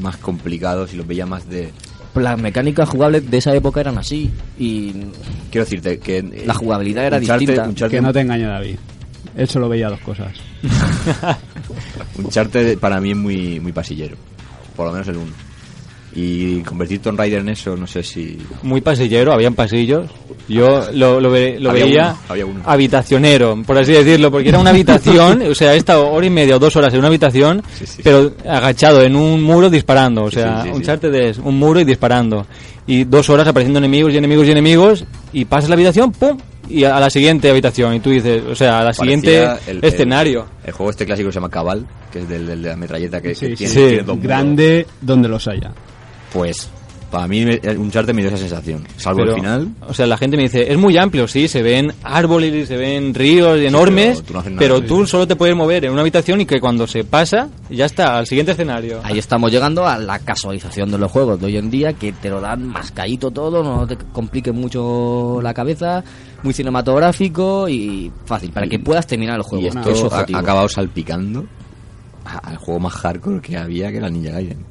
[0.00, 1.70] más complicados y los veía más de
[2.14, 4.92] Las mecánicas jugables de esa época eran así y
[5.50, 7.68] quiero decirte que eh, La jugabilidad era Uncharted- distinta.
[7.68, 8.76] Uncharted- que no te engañe David
[9.36, 10.32] él solo veía dos cosas
[12.18, 14.16] Uncharted para mí es muy, muy pasillero.
[14.76, 15.26] Por lo menos el 1.
[16.14, 18.36] Y convertir Tomb Raider en eso, no sé si.
[18.62, 20.10] Muy pasillero, habían pasillos.
[20.48, 22.60] Yo lo, lo, ve- lo Había veía uno, había uno.
[22.66, 26.56] habitacionero, por así decirlo, porque era una habitación, o sea, he estado hora y media
[26.56, 30.24] o dos horas en una habitación, Sí, sí, pero agachado en un muro disparando.
[30.24, 32.46] O sea, sí, sí, un charter es un muro y disparando.
[32.86, 36.36] Y dos horas apareciendo enemigos y enemigos y enemigos, y pasas la habitación, ¡pum!
[36.68, 37.94] Y a la siguiente habitación.
[37.94, 40.46] Y tú dices, o sea, a la siguiente el- escenario.
[40.62, 43.20] El, el juego este clásico se llama Cabal, que es del, del de la metralleta
[43.20, 43.78] que, que Sí, tiene, sí.
[43.78, 44.22] tiene dos muros.
[44.22, 45.70] grande donde los haya
[46.32, 46.70] Pues,
[47.12, 48.84] para mí, Uncharted me dio esa sensación.
[48.96, 49.68] Salvo Pero, el final.
[49.86, 52.78] O sea, la gente me dice, es muy amplio, sí, se ven árboles y se
[52.78, 54.58] ven ríos enormes, pero tú no haces nada.
[54.58, 57.50] pero Sí, tú solo te puedes mover en una habitación y que cuando se pasa,
[57.68, 59.00] ya está, al siguiente escenario.
[59.04, 62.30] ahí estamos llegando a la casualización de los juegos de hoy en día que te
[62.30, 66.02] lo dan mascadito todo, no te complique mucho la cabeza,
[66.42, 69.64] muy cinematográfico y fácil para que puedas terminar el juego.
[69.64, 71.44] Y esto es ha, acabado salpicando
[72.24, 74.64] al juego más hardcore que había, que era Ninja Gaiden.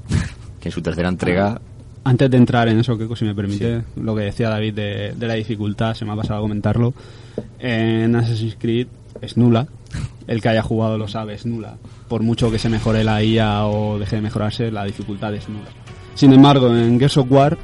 [0.61, 1.59] Que en su tercera entrega.
[2.03, 5.27] Antes de entrar en eso, que si me permite, lo que decía David de, de
[5.27, 6.93] la dificultad, se me ha pasado a comentarlo.
[7.59, 8.87] En Assassin's Creed
[9.21, 9.67] es nula.
[10.27, 11.75] El que haya jugado lo sabe, es nula.
[12.07, 15.67] Por mucho que se mejore la IA o deje de mejorarse, la dificultad es nula.
[16.15, 17.57] Sin embargo, en Gears of War,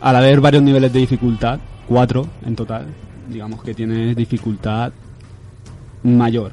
[0.00, 1.58] al haber varios niveles de dificultad,
[1.88, 2.86] cuatro en total,
[3.28, 4.92] digamos que tienes dificultad
[6.02, 6.52] mayor,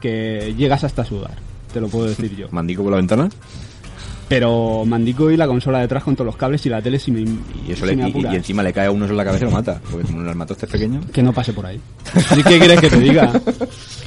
[0.00, 1.34] que llegas hasta sudar,
[1.72, 2.48] te lo puedo decir yo.
[2.50, 3.28] Mandico por la ventana.
[4.28, 7.20] Pero Mandico y la consola detrás con todos los cables y la tele si me,
[7.20, 9.44] Y, eso si le, me y- y encima le cae a uno en la cabeza
[9.44, 9.80] y lo mata.
[9.90, 11.00] Porque como el armatoste es pequeño.
[11.12, 11.80] Que no pase por ahí.
[12.34, 13.30] ¿Sí ¿Qué quieres que te diga?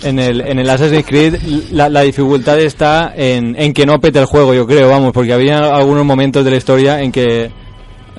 [0.03, 1.35] En el, en el Assassin's Creed
[1.71, 5.31] la, la dificultad está en, en que no pete el juego, yo creo, vamos, porque
[5.33, 7.51] había algunos momentos de la historia en que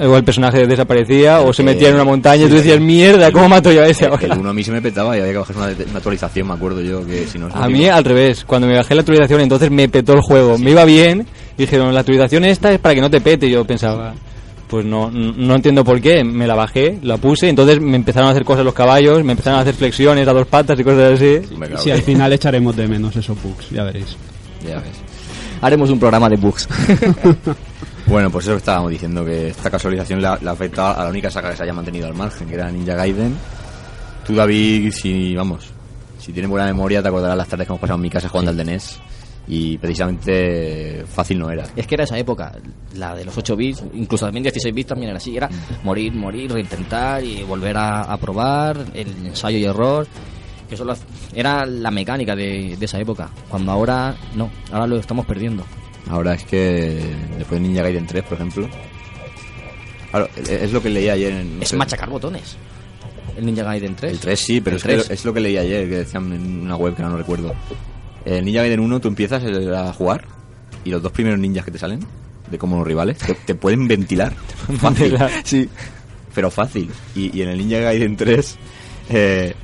[0.03, 3.51] o el personaje desaparecía o se metía en una montaña y tú decías, mierda, ¿cómo
[3.51, 4.27] mato yo a ese El, ahora?
[4.33, 6.55] el uno a mí se me petaba y había que bajar una, una actualización, me
[6.55, 7.49] acuerdo yo, que si no...
[7.53, 10.71] A mí al revés, cuando me bajé la actualización entonces me petó el juego, me
[10.71, 11.27] iba bien
[11.61, 13.51] Dijeron, la actualización esta es para que no te pete.
[13.51, 14.15] Yo pensaba,
[14.67, 16.25] pues no, no entiendo por qué.
[16.25, 19.59] Me la bajé, la puse, entonces me empezaron a hacer cosas los caballos, me empezaron
[19.59, 21.41] a hacer flexiones a dos patas y cosas así.
[21.59, 24.17] Cago Si al final echaremos de menos esos bugs, ya veréis.
[24.67, 24.97] Ya ves.
[25.61, 26.67] Haremos un programa de bugs.
[28.07, 31.31] Bueno, pues eso que estábamos diciendo, que esta casualización le ha afectado a la única
[31.31, 33.37] saga que se haya mantenido al margen, que era Ninja Gaiden.
[34.27, 35.67] Tú, David, si, vamos,
[36.19, 38.51] si tienes buena memoria, te acordarás las tardes que hemos pasado en mi casa jugando
[38.51, 38.99] al de NES.
[39.53, 41.65] Y precisamente fácil no era.
[41.75, 42.53] Es que era esa época,
[42.95, 45.51] la de los 8 bits, incluso también 16 bits también era así, era
[45.83, 50.07] morir, morir, reintentar y volver a, a probar, el ensayo y error,
[50.69, 50.95] que eso lo
[51.35, 55.65] era la mecánica de, de esa época, cuando ahora no, ahora lo estamos perdiendo.
[56.09, 57.01] Ahora es que
[57.37, 58.69] después de Ninja Gaiden 3, por ejemplo.
[60.13, 61.57] Claro, e- es lo que leí ayer en.
[61.57, 62.57] no Es sé, machacar botones.
[63.37, 64.13] El Ninja Gaiden 3.
[64.13, 65.09] El 3 sí, pero El es, que 3.
[65.09, 67.53] lo- es lo que leí ayer, que decían en una web que no recuerdo.
[68.25, 70.25] El Ninja Gaiden 1 tú empiezas a jugar
[70.85, 72.01] y los dos primeros ninjas que te salen,
[72.51, 74.35] de como los rivales, te, te pueden ventilar.
[74.79, 75.17] Fácil.
[75.45, 75.69] sí.
[76.35, 76.89] Pero fácil.
[77.17, 78.57] Y, y en el Ninja Gaiden 3
[79.11, 79.55] eh,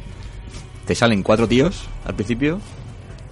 [0.85, 2.61] te salen cuatro tíos al principio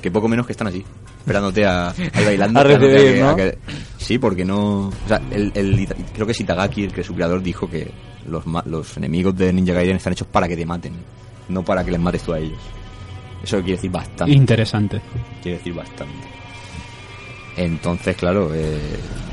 [0.01, 0.85] que poco menos que están así.
[1.19, 2.61] Esperándote a, bailando.
[3.31, 3.59] A que-
[3.99, 4.89] sí, porque no.
[4.89, 7.91] O sea, el, el creo que es Itagaki, el que su creador, dijo que
[8.29, 10.93] los, los enemigos de Ninja Gaiden están hechos para que te maten,
[11.49, 12.59] no para que les mates tú a ellos.
[13.45, 14.33] Eso quiere decir bastante.
[14.35, 15.01] Interesante.
[15.43, 16.27] Quiere decir bastante.
[17.57, 18.79] Entonces, claro, eh,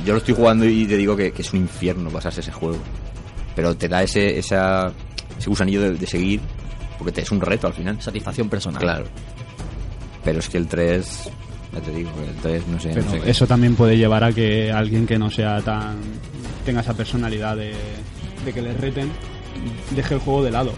[0.05, 2.77] yo lo estoy jugando y te digo que, que es un infierno pasarse ese juego.
[3.55, 4.91] Pero te da ese, esa,
[5.37, 6.39] ese gusanillo de, de seguir,
[6.97, 7.99] porque te es un reto al final.
[8.01, 8.81] Satisfacción personal.
[8.81, 9.05] Claro.
[10.23, 11.29] Pero es que el 3,
[11.73, 12.89] ya te digo, el 3 no sé.
[12.89, 13.31] no Pero qué.
[13.31, 15.97] eso también puede llevar a que alguien que no sea tan.
[16.63, 17.73] tenga esa personalidad de,
[18.45, 19.09] de que le reten,
[19.95, 20.73] deje el juego de lado.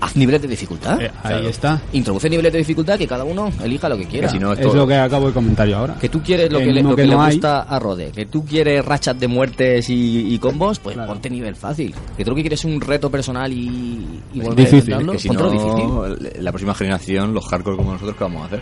[0.00, 1.00] Haz niveles de dificultad.
[1.02, 1.80] Eh, ahí está.
[1.92, 4.28] Introduce niveles de dificultad que cada uno elija lo que quiera.
[4.28, 5.96] Que si no, Es lo que acabo de comentar yo ahora.
[6.00, 7.78] Que tú quieres lo que le, uno lo que que le no hay- gusta a
[7.78, 11.12] Rode, que tú quieres rachas de muertes y, y combos, pues Claro.
[11.12, 11.94] ponte nivel fácil.
[12.16, 15.12] Que tú lo que quieres un reto personal y, y Es volver a difícil, intentarlo,
[15.12, 16.44] que si ponte lo no, difícil.
[16.44, 18.60] la próxima generación, los hardcore como nosotros, ¿qué vamos a hacer?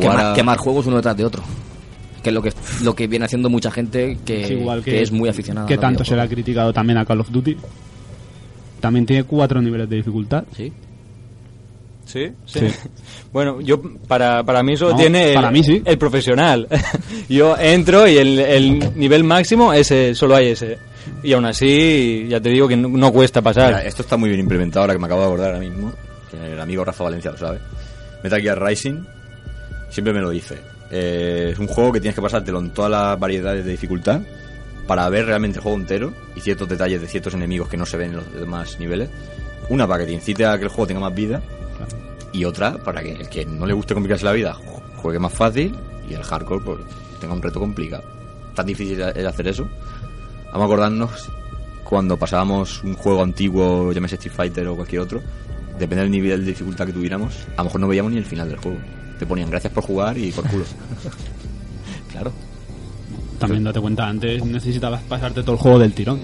[0.00, 1.42] Quemar, a- quemar juegos uno detrás de otro.
[2.22, 2.52] Que es lo que,
[2.82, 5.66] lo que viene haciendo mucha gente que, Es igual que, que es muy aficionada.
[5.66, 7.56] Que a tanto se le ha criticado también a Call of Duty.
[8.80, 10.44] También tiene cuatro niveles de dificultad.
[10.56, 10.72] Sí.
[12.04, 12.32] ¿Sí?
[12.46, 12.60] Sí.
[13.32, 15.80] Bueno, yo para, para mí eso No, tiene el, para mí sí.
[15.84, 16.66] el profesional.
[17.28, 20.78] yo entro y el, el nivel máximo ese solo hay ese.
[21.22, 23.68] Y aún así, ya te digo que no, no cuesta pasar.
[23.68, 25.92] Mira, esto está muy bien implementado ahora que me acabo de acordar ahora mismo.
[26.28, 27.58] Que el amigo Rafa Valencia lo sabe.
[28.24, 29.04] Metal Gear Rising
[29.90, 30.56] siempre me lo dice.
[30.90, 34.20] Eh, es un juego que tienes que pasártelo en todas las variedades de dificultad
[34.90, 37.96] para ver realmente el juego entero y ciertos detalles de ciertos enemigos que no se
[37.96, 39.08] ven en los demás niveles.
[39.68, 41.40] Una para que te incite a que el juego tenga más vida
[42.32, 45.32] y otra para que el que no le guste complicarse la vida ju- juegue más
[45.32, 45.76] fácil
[46.08, 46.78] y el hardcore pues
[47.20, 48.02] tenga un reto complicado.
[48.56, 49.68] Tan difícil es hacer eso.
[50.46, 51.30] Vamos a acordarnos
[51.84, 55.22] cuando pasábamos un juego antiguo, llámese Street Fighter o cualquier otro,
[55.78, 58.48] depende del nivel de dificultad que tuviéramos, a lo mejor no veíamos ni el final
[58.48, 58.78] del juego.
[59.20, 60.64] Te ponían gracias por jugar y por culo.
[62.10, 62.32] Claro.
[63.40, 66.20] También date cuenta, antes necesitabas pasarte todo el juego del tirón.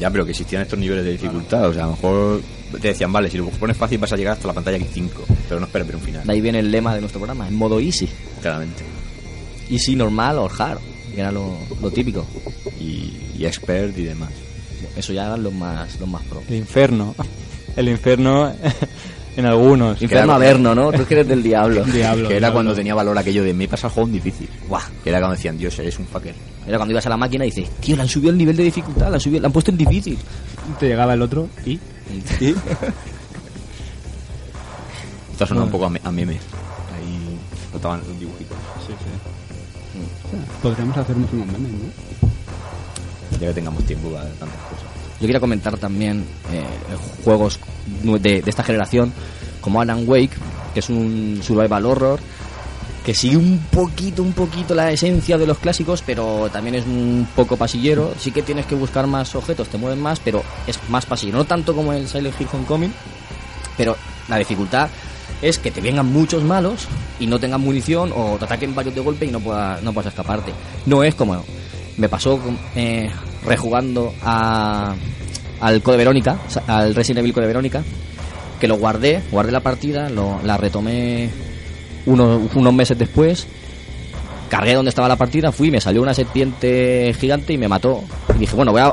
[0.00, 1.68] ya, pero que existían estos niveles de dificultad.
[1.68, 2.40] O sea, a lo mejor
[2.80, 5.60] te decían, vale, si lo pones fácil vas a llegar hasta la pantalla 5, pero
[5.60, 6.26] no esperes ver un final.
[6.26, 8.08] De ahí viene el lema de nuestro programa, en modo easy.
[8.42, 8.82] Claramente.
[9.70, 10.78] Easy, normal o hard,
[11.14, 12.26] que era lo, lo típico.
[12.80, 14.30] Y, y expert y demás.
[14.96, 16.42] Eso ya eran los más, los más pro.
[16.48, 17.14] El infierno.
[17.76, 18.52] El infierno
[19.38, 20.02] en algunos.
[20.02, 20.90] Infierno Averno, ¿no?
[20.92, 21.84] Tú que eres del diablo.
[21.86, 22.28] Diablo.
[22.28, 22.54] que era diablo.
[22.54, 24.48] cuando tenía valor aquello de me he pasado el juego en difícil.
[24.68, 24.82] Guau.
[25.02, 26.34] Que era cuando decían, Dios, eres un fucker.
[26.66, 28.64] Era cuando ibas a la máquina y dices, tío, le han subido el nivel de
[28.64, 30.18] dificultad, le han, subido, le han puesto en difícil.
[30.80, 31.78] Te llegaba el otro y.
[35.32, 36.32] Esto suena un poco a, me- a meme.
[36.34, 37.38] Ahí
[37.72, 38.54] notaban un dibujito.
[38.86, 40.00] Sí, sí.
[40.62, 43.38] Podríamos hacernos unos memes, ¿no?
[43.40, 44.58] Ya que tengamos tiempo para tantas.
[45.20, 46.64] Yo quería comentar también eh,
[47.24, 47.58] juegos
[48.02, 49.12] de, esta generación,
[49.60, 50.36] como Alan Wake,
[50.72, 52.20] que es un survival horror,
[53.04, 57.26] que sigue un poquito, un poquito la esencia de los clásicos, pero también es un
[57.34, 58.12] poco pasillero.
[58.18, 61.38] Sí que tienes que buscar más objetos, te mueven más, pero es más pasillero.
[61.38, 62.92] No tanto como el Silent Hill Homecoming,
[63.76, 63.96] pero
[64.28, 64.88] la dificultad
[65.40, 66.86] es que te vengan muchos malos
[67.18, 70.12] y no tengan munición o te ataquen varios de golpe y no puedas, no puedas
[70.12, 70.52] escaparte.
[70.86, 71.44] No es como
[71.96, 72.40] me pasó
[72.74, 73.10] eh,
[73.48, 74.94] rejugando a,
[75.60, 77.82] al Code Verónica, o sea, al Resident Evil Code Verónica,
[78.60, 81.30] que lo guardé, guardé la partida, lo, la retomé
[82.06, 83.46] unos, unos meses después,
[84.48, 88.02] cargué donde estaba la partida, fui, me salió una serpiente gigante y me mató.
[88.34, 88.92] Y dije, bueno, voy a...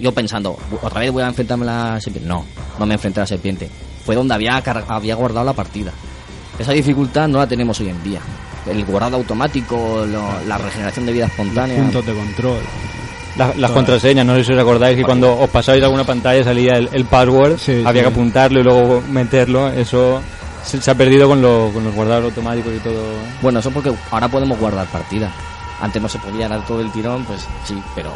[0.00, 2.28] Yo pensando, otra vez voy a enfrentarme a la serpiente.
[2.28, 2.44] No,
[2.78, 3.68] no me enfrenté a la serpiente.
[4.04, 4.56] Fue donde había,
[4.88, 5.92] había guardado la partida.
[6.58, 8.20] Esa dificultad no la tenemos hoy en día.
[8.70, 11.78] el guardado automático, lo- la regeneración de vida espontánea.
[11.82, 12.58] Puntos de control.
[13.38, 16.72] La- las contraseñas, no sé si os acordáis que cuando os pasabais alguna pantalla salía
[16.76, 18.08] el, el password, Sí, había sí.
[18.08, 20.20] que apuntarlo y luego meterlo, eso
[20.64, 23.00] se, se ha perdido con, lo- con los guardados automáticos y todo.
[23.40, 25.30] Bueno, eso porque ahora podemos guardar partida.
[25.80, 28.10] Antes no se podía dar todo el tirón, pues sí, pero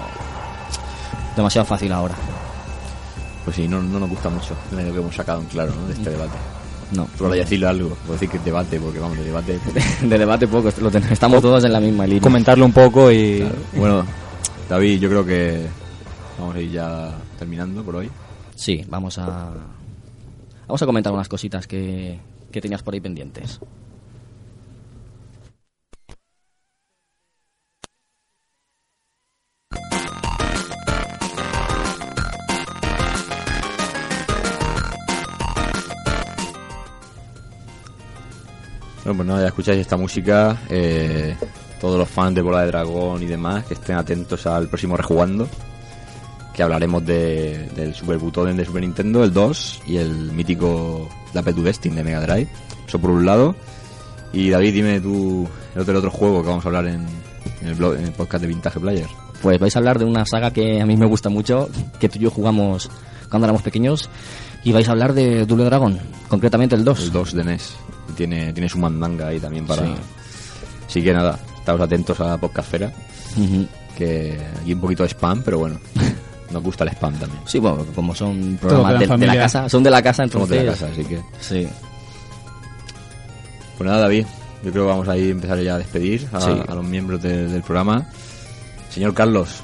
[1.37, 2.15] demasiado fácil ahora.
[3.45, 5.87] Pues sí, no, no nos gusta mucho lo que hemos sacado en claro ¿no?
[5.89, 6.33] de este debate.
[6.93, 9.59] No, Tú ahora decirle algo, puedo decir que es debate, porque vamos, de debate.
[10.03, 12.21] de debate poco, lo estamos todos en la misma línea.
[12.23, 13.55] Comentarlo un poco y Claro.
[13.75, 14.07] Bueno,
[14.73, 15.67] David, yo creo que
[16.39, 18.11] vamos a ir ya terminando por hoy.
[18.55, 19.53] Sí, vamos a
[20.67, 22.19] vamos a comentar unas cositas que,
[22.51, 23.61] que tenías por ahí pendientes.
[39.05, 40.59] Bueno, pues nada, ya escucháis esta música.
[40.71, 41.37] eh,
[41.83, 45.49] todos los fans de Bola de Dragón y demás, que estén atentos al próximo Rejugando.
[46.55, 51.57] Que hablaremos de, del Super Butoden de Super Nintendo, el 2, y el mítico Dapper
[51.57, 52.49] to Destiny de Mega Drive.
[52.87, 53.57] Eso por un lado.
[54.33, 57.05] Y David, dime tú el otro, el otro juego que vamos a hablar en,
[57.63, 59.09] en el, blog, en el podcast de Vintage Player.
[59.43, 61.69] Pues vais a hablar de una saga que a mí me gusta mucho,
[61.99, 62.91] que tú y yo jugamos
[63.29, 64.09] cuando éramos pequeños,
[64.63, 67.03] y vais a hablar de Double Dragon, concretamente el 2.
[67.03, 67.77] El 2 de NES.
[68.15, 69.83] Tiene, tiene su mandanga ahí también para.
[69.83, 69.95] Sí.
[70.87, 72.93] Así que nada, estamos atentos a la podcastfera.
[73.37, 73.67] Ujú.
[73.97, 75.79] Que aquí un poquito de spam, pero bueno,
[76.51, 77.41] nos gusta el spam también.
[77.47, 80.59] Sí, bueno, como son programas de, la casa, son de la casa, Somos entonces...
[80.59, 81.21] de la casa, así que.
[81.41, 81.69] Sí.
[83.79, 84.27] Pues nada, David,
[84.65, 86.51] yo creo que vamos a ir a empezar ya a despedir a, Sí.
[86.69, 88.07] a los miembros de- del programa.
[88.91, 89.63] Señor Carlos,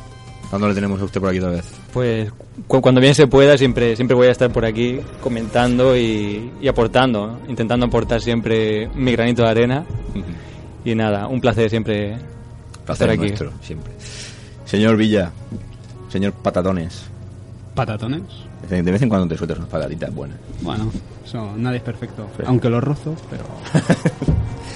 [0.50, 1.64] ¿cuándo le tenemos a usted por aquí otra vez?
[1.92, 2.30] pues
[2.66, 6.68] cu- cuando bien se pueda siempre siempre voy a estar por aquí comentando y, y
[6.68, 7.38] aportando, ¿no?
[7.48, 9.86] intentando aportar siempre mi granito de arena
[10.90, 12.16] y nada, un placer siempre
[12.86, 13.18] Placer estar aquí.
[13.18, 13.92] nuestro, siempre.
[14.64, 15.30] Señor Villa,
[16.08, 17.02] señor Patatones,
[17.74, 18.22] Patatones.
[18.68, 20.38] de vez en cuando te sueltas unas patatitas buenas.
[20.62, 20.90] Bueno,
[21.24, 22.26] eso, nadie es perfecto.
[22.46, 23.44] Aunque los rozo, pero.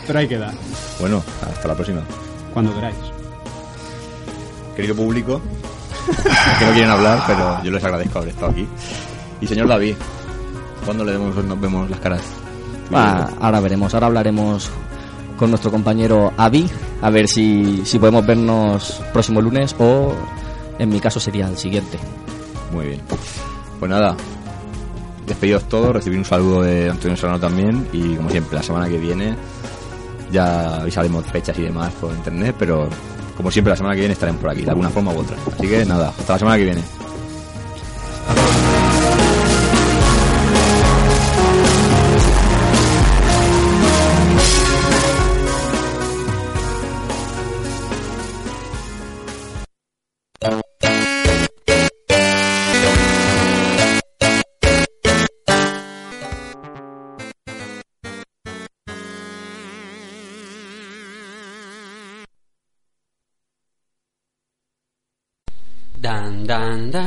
[0.07, 0.53] pero hay que dar.
[1.01, 2.03] Bueno, hasta la próxima.
[2.53, 2.97] Cuando queráis.
[4.77, 5.41] Querido público,
[6.59, 8.69] que no quieren hablar, pero yo les agradezco haber estado aquí.
[9.41, 9.95] Y señor David,
[10.85, 12.23] ¿cuándo le vemos, nos vemos las caras?
[12.93, 14.71] Ah, ahora veremos, ahora hablaremos
[15.43, 16.71] con nuestro compañero Avi,
[17.01, 20.15] a ver si, si podemos vernos próximo lunes o
[20.79, 21.99] en mi caso sería el siguiente.
[22.71, 23.01] Muy bien.
[23.81, 24.17] Pues nada,
[25.27, 28.99] despedidos todos, recibir un saludo de Antonio Serrano también y como siempre, la semana que
[28.99, 29.35] viene
[30.31, 32.89] ya avisaremos fechas y demás por internet, pero
[33.37, 35.37] como siempre la semana que viene estaremos por aquí, de alguna forma u otra.
[35.53, 36.83] Así que nada, hasta la semana que viene.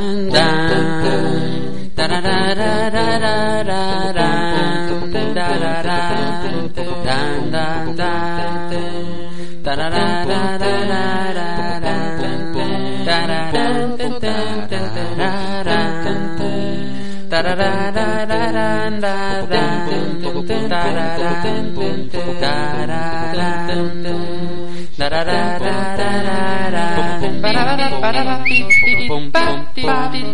[0.05, 0.64] and I